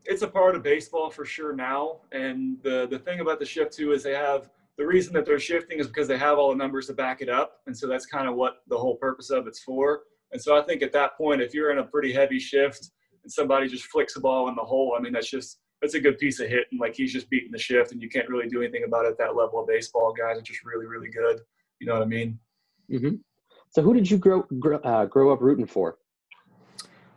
it's 0.05 0.21
a 0.21 0.27
part 0.27 0.55
of 0.55 0.63
baseball 0.63 1.09
for 1.09 1.25
sure 1.25 1.55
now, 1.55 1.97
and 2.11 2.57
the 2.61 2.87
the 2.89 2.99
thing 2.99 3.21
about 3.21 3.39
the 3.39 3.45
shift 3.45 3.73
too 3.73 3.93
is 3.93 4.03
they 4.03 4.13
have 4.13 4.49
the 4.77 4.85
reason 4.85 5.13
that 5.13 5.25
they're 5.25 5.39
shifting 5.39 5.79
is 5.79 5.87
because 5.87 6.07
they 6.07 6.17
have 6.17 6.37
all 6.37 6.49
the 6.49 6.55
numbers 6.55 6.87
to 6.87 6.93
back 6.93 7.21
it 7.21 7.29
up, 7.29 7.61
and 7.65 7.75
so 7.75 7.87
that's 7.87 8.05
kind 8.05 8.27
of 8.27 8.35
what 8.35 8.63
the 8.67 8.77
whole 8.77 8.97
purpose 8.97 9.29
of 9.29 9.47
it's 9.47 9.59
for. 9.59 10.01
And 10.31 10.41
so 10.41 10.57
I 10.57 10.61
think 10.61 10.81
at 10.81 10.91
that 10.91 11.17
point, 11.17 11.41
if 11.41 11.53
you're 11.53 11.71
in 11.71 11.77
a 11.77 11.83
pretty 11.83 12.11
heavy 12.11 12.39
shift 12.39 12.91
and 13.25 13.31
somebody 13.31 13.67
just 13.67 13.85
flicks 13.85 14.15
a 14.15 14.19
ball 14.19 14.47
in 14.47 14.55
the 14.55 14.61
hole, 14.61 14.95
I 14.97 15.01
mean, 15.01 15.11
that's 15.11 15.29
just 15.29 15.59
that's 15.81 15.95
a 15.95 15.99
good 15.99 16.17
piece 16.17 16.39
of 16.39 16.47
hit, 16.47 16.67
and 16.71 16.79
like 16.79 16.95
he's 16.95 17.11
just 17.11 17.29
beating 17.29 17.51
the 17.51 17.57
shift, 17.57 17.91
and 17.91 18.01
you 18.01 18.07
can't 18.07 18.29
really 18.29 18.47
do 18.47 18.61
anything 18.61 18.83
about 18.87 19.05
it 19.05 19.09
at 19.09 19.17
that 19.17 19.35
level 19.35 19.59
of 19.59 19.67
baseball. 19.67 20.13
Guys 20.13 20.37
are 20.37 20.41
just 20.41 20.63
really, 20.63 20.85
really 20.85 21.09
good. 21.09 21.41
You 21.79 21.87
know 21.87 21.93
what 21.95 22.03
I 22.03 22.05
mean? 22.05 22.39
Mm-hmm. 22.91 23.15
So, 23.69 23.81
who 23.81 23.93
did 23.93 24.09
you 24.09 24.17
grow 24.17 24.43
grow, 24.59 24.77
uh, 24.77 25.05
grow 25.05 25.33
up 25.33 25.41
rooting 25.41 25.65
for? 25.65 25.97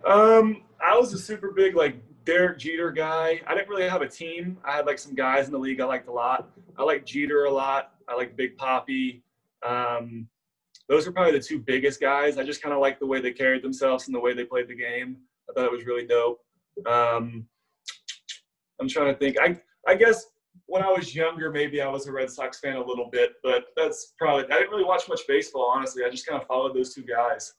Um, 0.05 0.63
I 0.85 0.97
was 0.97 1.13
a 1.13 1.19
super 1.19 1.53
big 1.53 1.77
like 1.77 1.97
Derek 2.25 2.59
Jeter 2.59 2.91
guy. 2.91 3.41
I 3.47 3.55
didn't 3.55 3.69
really 3.69 3.89
have 3.89 4.03
a 4.03 4.09
team. 4.09 4.59
I 4.65 4.73
had 4.73 4.87
like 4.87 4.99
some 4.99 5.15
guys 5.15 5.47
in 5.47 5.53
the 5.53 5.59
league 5.59 5.81
I 5.81 5.85
liked 5.85 6.09
a 6.09 6.13
lot. 6.13 6.51
I 6.77 6.83
like 6.83 7.07
Jeter 7.07 7.45
a 7.45 7.51
lot. 7.51 7.93
I 8.09 8.17
like 8.17 8.37
Big 8.37 8.57
Papi. 8.57 9.23
Um, 9.67 10.29
those 10.89 11.07
are 11.07 11.13
probably 11.13 11.33
the 11.33 11.45
two 11.45 11.59
biggest 11.59 12.01
guys. 12.01 12.39
I 12.39 12.45
just 12.45 12.63
kind 12.63 12.75
of 12.75 12.81
like 12.81 12.99
the 12.99 13.07
way 13.07 13.21
they 13.21 13.33
carried 13.33 13.63
themselves 13.63 14.07
and 14.07 14.15
the 14.15 14.21
way 14.21 14.33
they 14.33 14.45
played 14.45 14.69
the 14.69 14.75
game. 14.75 15.19
I 15.49 15.53
thought 15.55 15.65
it 15.65 15.73
was 15.73 15.87
really 15.87 16.07
dope. 16.07 16.41
Um, 16.87 17.47
I'm 18.81 18.89
trying 18.89 19.13
to 19.13 19.19
think. 19.19 19.37
I 19.41 19.61
I 19.87 19.95
guess 19.95 20.25
when 20.67 20.83
I 20.83 20.91
was 20.91 21.15
younger, 21.15 21.51
maybe 21.51 21.81
I 21.81 21.89
was 21.89 22.07
a 22.07 22.13
Red 22.13 22.31
Sox 22.31 22.61
fan 22.61 22.77
a 22.77 22.85
little 22.85 23.09
bit, 23.11 23.33
but 23.43 23.67
that's 23.77 24.15
probably 24.19 24.45
I 24.45 24.59
didn't 24.59 24.71
really 24.71 24.85
watch 24.85 25.09
much 25.09 25.23
baseball. 25.27 25.73
Honestly, 25.75 26.05
I 26.05 26.11
just 26.11 26.27
kind 26.27 26.41
of 26.41 26.47
followed 26.47 26.75
those 26.75 26.95
two 26.95 27.03
guys. 27.03 27.55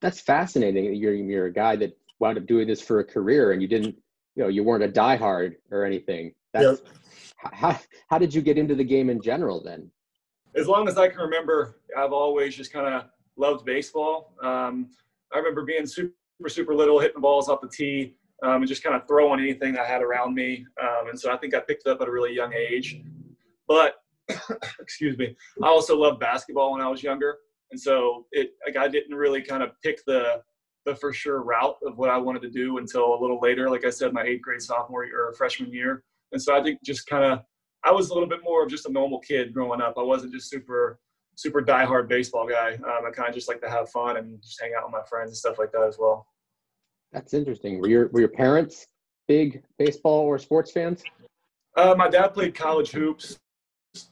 That's 0.00 0.20
fascinating. 0.20 0.94
You're 0.94 1.14
you're 1.14 1.46
a 1.46 1.52
guy 1.52 1.76
that 1.76 1.96
wound 2.18 2.38
up 2.38 2.46
doing 2.46 2.66
this 2.66 2.80
for 2.80 3.00
a 3.00 3.04
career, 3.04 3.52
and 3.52 3.62
you 3.62 3.68
didn't, 3.68 3.96
you 4.34 4.42
know, 4.42 4.48
you 4.48 4.64
weren't 4.64 4.84
a 4.84 4.88
diehard 4.88 5.56
or 5.70 5.84
anything. 5.84 6.34
That's, 6.52 6.80
yep. 6.80 6.92
How 7.36 7.78
how 8.08 8.18
did 8.18 8.34
you 8.34 8.42
get 8.42 8.58
into 8.58 8.74
the 8.74 8.84
game 8.84 9.10
in 9.10 9.22
general 9.22 9.62
then? 9.62 9.90
As 10.56 10.66
long 10.66 10.88
as 10.88 10.98
I 10.98 11.08
can 11.08 11.20
remember, 11.20 11.76
I've 11.96 12.12
always 12.12 12.56
just 12.56 12.72
kind 12.72 12.86
of 12.86 13.04
loved 13.36 13.64
baseball. 13.64 14.34
Um, 14.42 14.90
I 15.32 15.38
remember 15.38 15.64
being 15.64 15.86
super 15.86 16.12
super, 16.38 16.48
super 16.48 16.74
little, 16.74 16.98
hitting 16.98 17.20
balls 17.20 17.48
off 17.48 17.60
the 17.60 17.68
tee, 17.68 18.14
um, 18.42 18.62
and 18.62 18.68
just 18.68 18.82
kind 18.82 18.94
of 18.94 19.06
throwing 19.06 19.40
anything 19.40 19.76
I 19.76 19.84
had 19.84 20.02
around 20.02 20.34
me. 20.34 20.64
Um, 20.80 21.08
and 21.08 21.18
so 21.18 21.32
I 21.32 21.36
think 21.36 21.54
I 21.54 21.60
picked 21.60 21.86
it 21.86 21.90
up 21.90 22.00
at 22.00 22.08
a 22.08 22.10
really 22.10 22.34
young 22.34 22.52
age. 22.52 23.00
But 23.66 23.96
excuse 24.80 25.18
me, 25.18 25.36
I 25.62 25.66
also 25.66 25.96
loved 25.96 26.20
basketball 26.20 26.72
when 26.72 26.80
I 26.80 26.88
was 26.88 27.02
younger, 27.02 27.38
and 27.70 27.80
so 27.80 28.26
it 28.32 28.52
like 28.66 28.76
I 28.76 28.88
didn't 28.88 29.14
really 29.14 29.42
kind 29.42 29.62
of 29.62 29.70
pick 29.82 30.04
the 30.06 30.42
the 30.86 30.94
for 30.94 31.12
sure 31.12 31.42
route 31.42 31.76
of 31.84 31.98
what 31.98 32.08
I 32.08 32.16
wanted 32.16 32.42
to 32.42 32.50
do 32.50 32.78
until 32.78 33.14
a 33.14 33.20
little 33.20 33.40
later. 33.40 33.68
Like 33.68 33.84
I 33.84 33.90
said, 33.90 34.12
my 34.12 34.22
eighth 34.22 34.42
grade 34.42 34.62
sophomore 34.62 35.04
year 35.04 35.28
or 35.28 35.34
freshman 35.34 35.72
year, 35.72 36.04
and 36.32 36.40
so 36.40 36.56
I 36.56 36.62
think 36.62 36.82
just 36.84 37.06
kind 37.06 37.24
of 37.24 37.40
I 37.84 37.90
was 37.90 38.10
a 38.10 38.14
little 38.14 38.28
bit 38.28 38.40
more 38.42 38.62
of 38.62 38.70
just 38.70 38.86
a 38.86 38.92
normal 38.92 39.18
kid 39.20 39.52
growing 39.52 39.80
up. 39.80 39.94
I 39.98 40.02
wasn't 40.02 40.32
just 40.32 40.50
super 40.50 40.98
super 41.38 41.62
diehard 41.62 42.08
baseball 42.08 42.48
guy. 42.48 42.74
Um, 42.74 43.06
I 43.06 43.10
kind 43.12 43.28
of 43.28 43.34
just 43.34 43.46
like 43.46 43.60
to 43.60 43.70
have 43.70 43.88
fun 43.90 44.16
and 44.16 44.42
just 44.42 44.60
hang 44.60 44.72
out 44.76 44.84
with 44.84 44.92
my 44.92 45.02
friends 45.08 45.30
and 45.30 45.36
stuff 45.36 45.56
like 45.56 45.70
that 45.70 45.82
as 45.82 45.96
well. 45.96 46.26
That's 47.12 47.32
interesting. 47.32 47.80
Were 47.80 47.88
your 47.88 48.08
were 48.08 48.20
your 48.20 48.28
parents 48.28 48.88
big 49.28 49.62
baseball 49.78 50.22
or 50.22 50.38
sports 50.38 50.72
fans? 50.72 51.04
Uh, 51.76 51.94
my 51.96 52.08
dad 52.08 52.34
played 52.34 52.56
college 52.56 52.90
hoops 52.90 53.38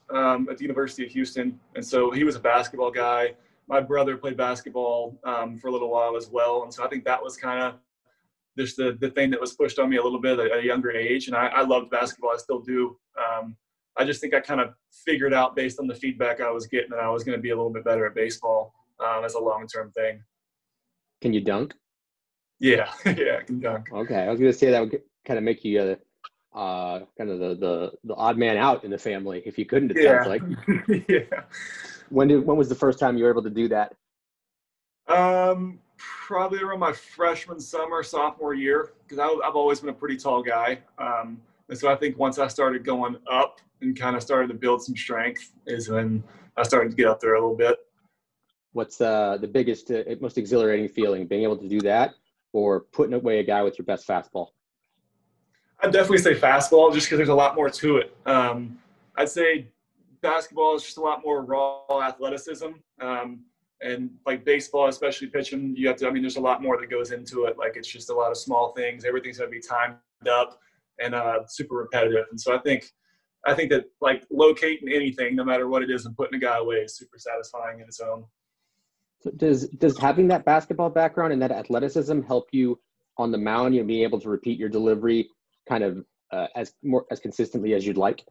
um, 0.09 0.47
at 0.49 0.57
the 0.57 0.63
University 0.63 1.05
of 1.05 1.11
Houston, 1.11 1.59
and 1.75 1.85
so 1.85 2.11
he 2.11 2.23
was 2.23 2.37
a 2.37 2.39
basketball 2.39 2.91
guy. 2.91 3.35
My 3.67 3.81
brother 3.81 4.15
played 4.15 4.37
basketball 4.37 5.19
um, 5.25 5.59
for 5.59 5.67
a 5.67 5.71
little 5.71 5.91
while 5.91 6.15
as 6.15 6.29
well, 6.29 6.63
and 6.63 6.73
so 6.73 6.85
I 6.85 6.87
think 6.87 7.03
that 7.03 7.21
was 7.21 7.35
kind 7.35 7.61
of 7.61 7.75
just 8.57 8.77
the, 8.77 8.97
the 9.01 9.09
thing 9.09 9.29
that 9.31 9.41
was 9.41 9.53
pushed 9.53 9.79
on 9.79 9.89
me 9.89 9.97
a 9.97 10.03
little 10.03 10.21
bit 10.21 10.39
at 10.39 10.57
a 10.57 10.63
younger 10.63 10.91
age. 10.91 11.27
And 11.27 11.35
I, 11.35 11.47
I 11.47 11.61
loved 11.63 11.91
basketball. 11.91 12.31
I 12.33 12.37
still 12.37 12.61
do. 12.61 12.97
Um, 13.19 13.55
I 13.97 14.05
just 14.05 14.21
think 14.21 14.33
I 14.33 14.39
kind 14.39 14.61
of 14.61 14.73
figured 14.91 15.33
out 15.33 15.55
based 15.55 15.79
on 15.79 15.87
the 15.87 15.95
feedback 15.95 16.41
I 16.41 16.51
was 16.51 16.67
getting 16.67 16.91
that 16.91 16.99
I 16.99 17.09
was 17.09 17.23
going 17.23 17.37
to 17.37 17.41
be 17.41 17.49
a 17.49 17.55
little 17.55 17.71
bit 17.71 17.83
better 17.83 18.05
at 18.05 18.15
baseball 18.15 18.73
um, 18.99 19.25
as 19.25 19.33
a 19.33 19.39
long 19.39 19.67
term 19.67 19.91
thing. 19.91 20.23
Can 21.21 21.33
you 21.33 21.41
dunk? 21.41 21.73
Yeah, 22.59 22.91
yeah, 23.05 23.37
I 23.39 23.43
can 23.43 23.59
dunk. 23.59 23.87
Okay, 23.91 24.21
I 24.21 24.29
was 24.29 24.39
going 24.39 24.51
to 24.51 24.57
say 24.57 24.71
that 24.71 24.79
would 24.79 25.01
kind 25.25 25.37
of 25.37 25.43
make 25.43 25.63
you 25.63 25.79
uh, 25.79 26.57
uh, 26.57 27.05
kind 27.17 27.29
of 27.29 27.39
the, 27.39 27.55
the 27.55 27.91
the 28.03 28.15
odd 28.15 28.37
man 28.37 28.57
out 28.57 28.83
in 28.83 28.91
the 28.91 28.97
family 28.97 29.41
if 29.45 29.57
you 29.57 29.65
couldn't. 29.65 29.91
It 29.91 30.03
yeah. 30.03 30.23
sounds 30.23 30.27
like. 30.27 31.05
yeah. 31.09 31.41
When 32.09 32.27
did 32.27 32.45
when 32.45 32.57
was 32.57 32.69
the 32.69 32.75
first 32.75 32.99
time 32.99 33.17
you 33.17 33.25
were 33.25 33.29
able 33.29 33.43
to 33.43 33.49
do 33.49 33.67
that? 33.67 33.93
Um, 35.07 35.79
probably 35.97 36.61
around 36.61 36.79
my 36.79 36.93
freshman 36.93 37.59
summer, 37.59 38.03
sophomore 38.03 38.53
year, 38.53 38.93
because 39.07 39.19
I've 39.19 39.55
always 39.55 39.79
been 39.79 39.89
a 39.89 39.93
pretty 39.93 40.17
tall 40.17 40.41
guy. 40.41 40.79
Um, 40.97 41.41
and 41.69 41.77
so 41.77 41.91
I 41.91 41.95
think 41.95 42.17
once 42.17 42.39
I 42.39 42.47
started 42.47 42.83
going 42.85 43.17
up 43.29 43.59
and 43.81 43.97
kind 43.97 44.15
of 44.15 44.21
started 44.21 44.47
to 44.47 44.53
build 44.53 44.83
some 44.83 44.95
strength 44.95 45.51
is 45.65 45.89
when 45.89 46.23
I 46.55 46.63
started 46.63 46.91
to 46.91 46.95
get 46.95 47.07
up 47.07 47.19
there 47.19 47.35
a 47.35 47.39
little 47.39 47.55
bit. 47.55 47.77
What's 48.73 49.01
uh, 49.01 49.37
the 49.39 49.47
biggest, 49.47 49.91
uh, 49.91 50.03
most 50.21 50.37
exhilarating 50.37 50.87
feeling? 50.87 51.27
Being 51.27 51.43
able 51.43 51.57
to 51.57 51.67
do 51.67 51.81
that 51.81 52.13
or 52.53 52.81
putting 52.81 53.13
away 53.13 53.39
a 53.39 53.43
guy 53.43 53.63
with 53.63 53.77
your 53.77 53.85
best 53.85 54.07
fastball? 54.07 54.47
I'd 55.81 55.91
definitely 55.91 56.19
say 56.19 56.33
fastball 56.33 56.93
just 56.93 57.07
because 57.07 57.17
there's 57.17 57.29
a 57.29 57.35
lot 57.35 57.55
more 57.55 57.69
to 57.69 57.97
it. 57.97 58.15
Um, 58.25 58.79
I'd 59.15 59.29
say 59.29 59.67
basketball 60.21 60.75
is 60.75 60.83
just 60.83 60.97
a 60.97 61.01
lot 61.01 61.21
more 61.23 61.43
raw 61.43 62.01
athleticism. 62.01 62.69
Um, 62.99 63.41
and 63.81 64.09
like 64.25 64.43
baseball, 64.43 64.87
especially 64.87 65.27
pitching, 65.27 65.75
you 65.75 65.87
have 65.87 65.97
to. 65.97 66.07
I 66.07 66.11
mean, 66.11 66.23
there's 66.23 66.37
a 66.37 66.41
lot 66.41 66.63
more 66.63 66.79
that 66.79 66.89
goes 66.89 67.11
into 67.11 67.45
it. 67.45 67.59
Like 67.59 67.75
it's 67.75 67.87
just 67.87 68.09
a 68.09 68.13
lot 68.13 68.31
of 68.31 68.37
small 68.37 68.73
things. 68.73 69.05
Everything's 69.05 69.37
gonna 69.37 69.51
be 69.51 69.59
timed 69.59 69.97
up 70.27 70.59
and 70.99 71.15
uh, 71.15 71.39
super 71.47 71.75
repetitive. 71.75 72.25
And 72.31 72.39
so 72.39 72.55
I 72.55 72.59
think, 72.59 72.85
I 73.45 73.53
think 73.53 73.69
that 73.71 73.85
like 74.01 74.23
locating 74.31 74.89
anything, 74.93 75.35
no 75.35 75.43
matter 75.43 75.67
what 75.67 75.83
it 75.83 75.89
is, 75.89 76.05
and 76.05 76.15
putting 76.15 76.35
a 76.35 76.39
guy 76.39 76.57
away 76.57 76.77
is 76.77 76.97
super 76.97 77.17
satisfying 77.17 77.79
in 77.79 77.85
its 77.85 77.99
own. 77.99 78.25
So 79.21 79.31
does 79.31 79.67
does 79.69 79.97
having 79.97 80.27
that 80.27 80.45
basketball 80.45 80.89
background 80.89 81.33
and 81.33 81.41
that 81.41 81.51
athleticism 81.51 82.21
help 82.21 82.49
you 82.51 82.79
on 83.17 83.31
the 83.31 83.37
mound? 83.37 83.73
You 83.73 83.81
know, 83.81 83.87
being 83.87 84.03
able 84.03 84.19
to 84.21 84.29
repeat 84.29 84.59
your 84.59 84.69
delivery 84.69 85.29
kind 85.67 85.83
of 85.83 86.05
uh, 86.31 86.47
as 86.55 86.73
more 86.83 87.05
as 87.11 87.19
consistently 87.19 87.73
as 87.73 87.85
you'd 87.85 87.97
like. 87.97 88.23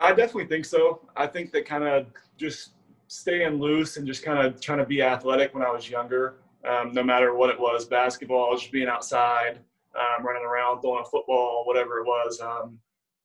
I 0.00 0.10
definitely 0.10 0.46
think 0.46 0.64
so. 0.64 1.06
I 1.16 1.26
think 1.26 1.52
that 1.52 1.66
kind 1.66 1.84
of 1.84 2.06
just 2.38 2.70
staying 3.08 3.60
loose 3.60 3.96
and 3.96 4.06
just 4.06 4.22
kind 4.22 4.38
of 4.38 4.60
trying 4.60 4.78
to 4.78 4.86
be 4.86 5.02
athletic 5.02 5.52
when 5.52 5.62
I 5.62 5.70
was 5.70 5.90
younger, 5.90 6.36
um, 6.64 6.92
no 6.92 7.02
matter 7.02 7.34
what 7.34 7.50
it 7.50 7.60
was 7.60 7.84
basketball, 7.84 8.56
just 8.56 8.72
being 8.72 8.88
outside, 8.88 9.58
um, 9.96 10.24
running 10.24 10.44
around, 10.44 10.80
throwing 10.80 11.02
a 11.04 11.08
football, 11.08 11.64
whatever 11.66 11.98
it 11.98 12.04
was. 12.04 12.40
Um, 12.40 12.78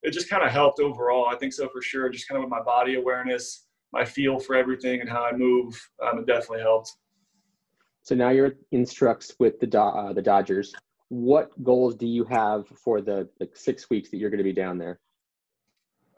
it 0.03 0.11
just 0.11 0.29
kind 0.29 0.43
of 0.43 0.51
helped 0.51 0.79
overall. 0.79 1.27
I 1.27 1.35
think 1.35 1.53
so 1.53 1.67
for 1.69 1.81
sure. 1.81 2.09
Just 2.09 2.27
kind 2.27 2.37
of 2.37 2.43
with 2.43 2.51
my 2.51 2.61
body 2.61 2.95
awareness, 2.95 3.65
my 3.91 4.05
feel 4.05 4.39
for 4.39 4.55
everything, 4.55 5.01
and 5.01 5.09
how 5.09 5.23
I 5.23 5.31
move, 5.31 5.89
um, 6.03 6.19
it 6.19 6.27
definitely 6.27 6.61
helped. 6.61 6.93
So 8.03 8.13
now 8.13 8.29
you're 8.29 8.53
instructs 8.71 9.35
with 9.39 9.59
the 9.59 9.79
uh, 9.79 10.13
the 10.13 10.21
Dodgers. 10.21 10.73
What 11.09 11.51
goals 11.63 11.95
do 11.95 12.07
you 12.07 12.23
have 12.25 12.67
for 12.67 13.01
the 13.01 13.27
like 13.39 13.55
six 13.55 13.89
weeks 13.89 14.09
that 14.09 14.17
you're 14.17 14.29
going 14.29 14.39
to 14.39 14.43
be 14.43 14.53
down 14.53 14.77
there? 14.77 14.99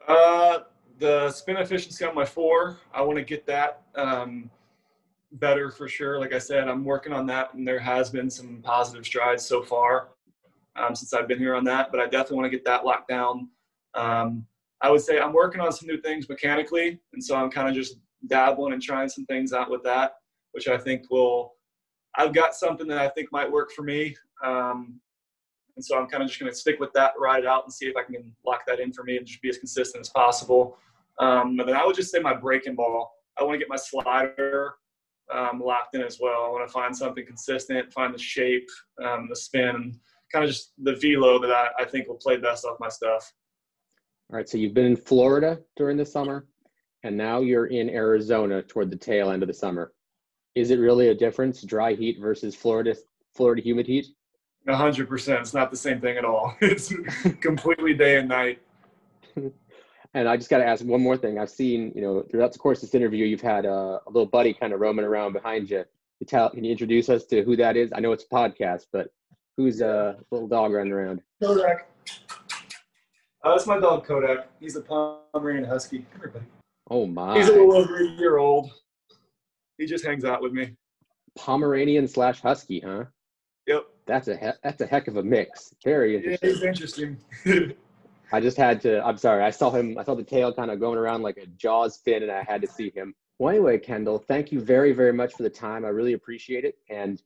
Uh, 0.06 0.60
the 0.98 1.30
spin 1.30 1.56
efficiency 1.56 2.04
on 2.04 2.14
my 2.14 2.24
four, 2.24 2.78
I 2.92 3.02
want 3.02 3.18
to 3.18 3.24
get 3.24 3.46
that 3.46 3.82
um, 3.94 4.50
better 5.32 5.70
for 5.70 5.88
sure. 5.88 6.18
Like 6.18 6.32
I 6.32 6.38
said, 6.38 6.68
I'm 6.68 6.84
working 6.84 7.12
on 7.12 7.26
that, 7.26 7.54
and 7.54 7.66
there 7.66 7.78
has 7.78 8.10
been 8.10 8.30
some 8.30 8.60
positive 8.62 9.06
strides 9.06 9.44
so 9.44 9.62
far 9.62 10.08
um, 10.78 10.94
since 10.94 11.12
I've 11.12 11.28
been 11.28 11.38
here 11.38 11.54
on 11.54 11.64
that. 11.64 11.90
But 11.90 12.00
I 12.00 12.04
definitely 12.04 12.36
want 12.38 12.52
to 12.52 12.56
get 12.56 12.64
that 12.64 12.84
locked 12.84 13.08
down. 13.08 13.48
Um, 13.94 14.46
I 14.80 14.90
would 14.90 15.00
say 15.00 15.18
I'm 15.18 15.32
working 15.32 15.60
on 15.60 15.72
some 15.72 15.88
new 15.88 16.00
things 16.00 16.28
mechanically, 16.28 17.00
and 17.12 17.22
so 17.22 17.34
I'm 17.36 17.50
kind 17.50 17.68
of 17.68 17.74
just 17.74 17.96
dabbling 18.28 18.72
and 18.72 18.82
trying 18.82 19.08
some 19.08 19.26
things 19.26 19.52
out 19.52 19.70
with 19.70 19.82
that, 19.84 20.12
which 20.52 20.68
I 20.68 20.78
think 20.78 21.10
will. 21.10 21.54
I've 22.16 22.32
got 22.32 22.54
something 22.54 22.88
that 22.88 22.98
I 22.98 23.08
think 23.08 23.30
might 23.32 23.50
work 23.50 23.70
for 23.72 23.82
me. 23.82 24.16
Um, 24.42 25.00
and 25.76 25.84
so 25.84 25.96
I'm 25.96 26.08
kind 26.08 26.22
of 26.22 26.28
just 26.28 26.40
going 26.40 26.50
to 26.50 26.58
stick 26.58 26.80
with 26.80 26.92
that, 26.94 27.12
ride 27.18 27.44
it 27.44 27.46
out, 27.46 27.62
and 27.62 27.72
see 27.72 27.86
if 27.86 27.96
I 27.96 28.02
can 28.02 28.34
lock 28.44 28.62
that 28.66 28.80
in 28.80 28.92
for 28.92 29.04
me 29.04 29.16
and 29.16 29.24
just 29.24 29.40
be 29.40 29.48
as 29.48 29.58
consistent 29.58 30.00
as 30.00 30.08
possible. 30.08 30.76
Um, 31.20 31.56
but 31.56 31.66
then 31.66 31.76
I 31.76 31.86
would 31.86 31.94
just 31.94 32.10
say 32.10 32.18
my 32.18 32.34
breaking 32.34 32.74
ball. 32.74 33.12
I 33.38 33.44
want 33.44 33.54
to 33.54 33.58
get 33.58 33.68
my 33.68 33.76
slider 33.76 34.74
um, 35.32 35.60
locked 35.60 35.94
in 35.94 36.02
as 36.02 36.18
well. 36.20 36.46
I 36.46 36.48
want 36.48 36.66
to 36.66 36.72
find 36.72 36.96
something 36.96 37.24
consistent, 37.24 37.92
find 37.92 38.12
the 38.12 38.18
shape, 38.18 38.68
um, 39.04 39.28
the 39.28 39.36
spin, 39.36 39.98
kind 40.32 40.44
of 40.44 40.50
just 40.50 40.72
the 40.78 40.94
velo 40.94 41.38
that 41.40 41.50
I, 41.50 41.68
I 41.80 41.84
think 41.84 42.08
will 42.08 42.16
play 42.16 42.36
best 42.36 42.64
off 42.64 42.78
my 42.80 42.88
stuff. 42.88 43.32
All 44.30 44.36
right. 44.36 44.48
So 44.48 44.58
you've 44.58 44.74
been 44.74 44.86
in 44.86 44.96
Florida 44.96 45.58
during 45.76 45.96
the 45.96 46.04
summer, 46.04 46.46
and 47.02 47.16
now 47.16 47.40
you're 47.40 47.66
in 47.66 47.88
Arizona 47.88 48.62
toward 48.62 48.90
the 48.90 48.96
tail 48.96 49.30
end 49.30 49.42
of 49.42 49.46
the 49.46 49.54
summer. 49.54 49.92
Is 50.54 50.70
it 50.70 50.78
really 50.78 51.08
a 51.08 51.14
difference, 51.14 51.62
dry 51.62 51.94
heat 51.94 52.18
versus 52.20 52.54
Florida 52.54 52.94
Florida 53.34 53.62
humid 53.62 53.86
heat? 53.86 54.06
A 54.66 54.76
hundred 54.76 55.08
percent. 55.08 55.40
It's 55.40 55.54
not 55.54 55.70
the 55.70 55.76
same 55.76 56.00
thing 56.00 56.16
at 56.16 56.24
all. 56.24 56.56
It's 56.60 56.92
completely 57.40 57.94
day 57.94 58.18
and 58.18 58.28
night. 58.28 58.60
And 60.14 60.28
I 60.28 60.36
just 60.36 60.48
got 60.48 60.58
to 60.58 60.64
ask 60.64 60.84
one 60.84 61.02
more 61.02 61.16
thing. 61.16 61.38
I've 61.38 61.50
seen, 61.50 61.92
you 61.94 62.00
know, 62.00 62.22
throughout 62.22 62.52
the 62.52 62.58
course 62.58 62.78
of 62.78 62.88
this 62.88 62.94
interview, 62.94 63.26
you've 63.26 63.42
had 63.42 63.66
a, 63.66 64.00
a 64.06 64.10
little 64.10 64.26
buddy 64.26 64.54
kind 64.54 64.72
of 64.72 64.80
roaming 64.80 65.04
around 65.04 65.34
behind 65.34 65.68
you. 65.68 65.84
you 66.18 66.26
tell, 66.26 66.48
can 66.50 66.64
you 66.64 66.72
introduce 66.72 67.08
us 67.08 67.24
to 67.26 67.42
who 67.42 67.56
that 67.56 67.76
is? 67.76 67.92
I 67.94 68.00
know 68.00 68.12
it's 68.12 68.24
a 68.24 68.34
podcast, 68.34 68.86
but 68.90 69.12
who's 69.58 69.80
a 69.82 70.16
little 70.30 70.46
dog 70.48 70.72
running 70.72 70.92
around? 70.92 71.20
Kodak. 71.42 71.90
Uh, 73.44 73.50
that's 73.50 73.66
my 73.66 73.78
dog 73.78 74.04
Kodak. 74.06 74.48
He's 74.60 74.76
a 74.76 74.80
Pomeranian 74.80 75.64
Husky. 75.68 76.06
Come 76.12 76.20
here, 76.20 76.30
buddy. 76.30 76.44
Oh 76.90 77.06
my! 77.06 77.36
He's 77.36 77.48
a 77.48 77.52
little 77.52 77.74
over 77.76 77.98
a 77.98 78.06
year 78.06 78.38
old. 78.38 78.70
He 79.76 79.84
just 79.84 80.04
hangs 80.06 80.24
out 80.24 80.40
with 80.42 80.52
me. 80.52 80.74
Pomeranian 81.36 82.08
slash 82.08 82.40
Husky, 82.40 82.80
huh? 82.80 83.04
Yep. 83.66 83.84
That's 84.06 84.28
a 84.28 84.36
he- 84.36 84.58
that's 84.62 84.80
a 84.80 84.86
heck 84.86 85.08
of 85.08 85.16
a 85.18 85.22
mix. 85.22 85.74
Very 85.84 86.12
Yeah, 86.14 86.36
interesting. 86.40 86.48
he's 86.50 86.62
interesting. 86.62 87.76
I 88.32 88.40
just 88.40 88.56
had 88.56 88.80
to. 88.82 89.04
I'm 89.04 89.16
sorry. 89.18 89.42
I 89.42 89.50
saw 89.50 89.70
him. 89.70 89.98
I 89.98 90.04
saw 90.04 90.14
the 90.14 90.22
tail 90.24 90.52
kind 90.52 90.70
of 90.70 90.78
going 90.80 90.98
around 90.98 91.22
like 91.22 91.36
a 91.36 91.46
Jaws 91.46 91.98
fin, 91.98 92.22
and 92.22 92.30
I 92.32 92.42
had 92.44 92.60
to 92.62 92.66
see 92.68 92.90
him. 92.90 93.14
Well, 93.38 93.50
anyway, 93.50 93.78
Kendall, 93.78 94.18
thank 94.18 94.50
you 94.50 94.60
very, 94.60 94.92
very 94.92 95.12
much 95.12 95.34
for 95.34 95.42
the 95.42 95.50
time. 95.50 95.84
I 95.84 95.88
really 95.88 96.14
appreciate 96.14 96.64
it. 96.64 96.76
And 96.90 97.22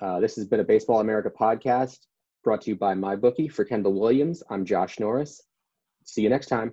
uh, 0.00 0.20
this 0.20 0.36
has 0.36 0.46
been 0.46 0.60
a 0.60 0.64
Baseball 0.64 1.00
America 1.00 1.30
podcast 1.30 1.98
brought 2.44 2.62
to 2.62 2.70
you 2.70 2.76
by 2.76 2.94
MyBookie. 2.94 3.50
For 3.50 3.64
Kendall 3.64 3.98
Williams, 3.98 4.42
I'm 4.50 4.64
Josh 4.64 5.00
Norris. 5.00 5.42
See 6.04 6.22
you 6.22 6.28
next 6.28 6.46
time. 6.46 6.72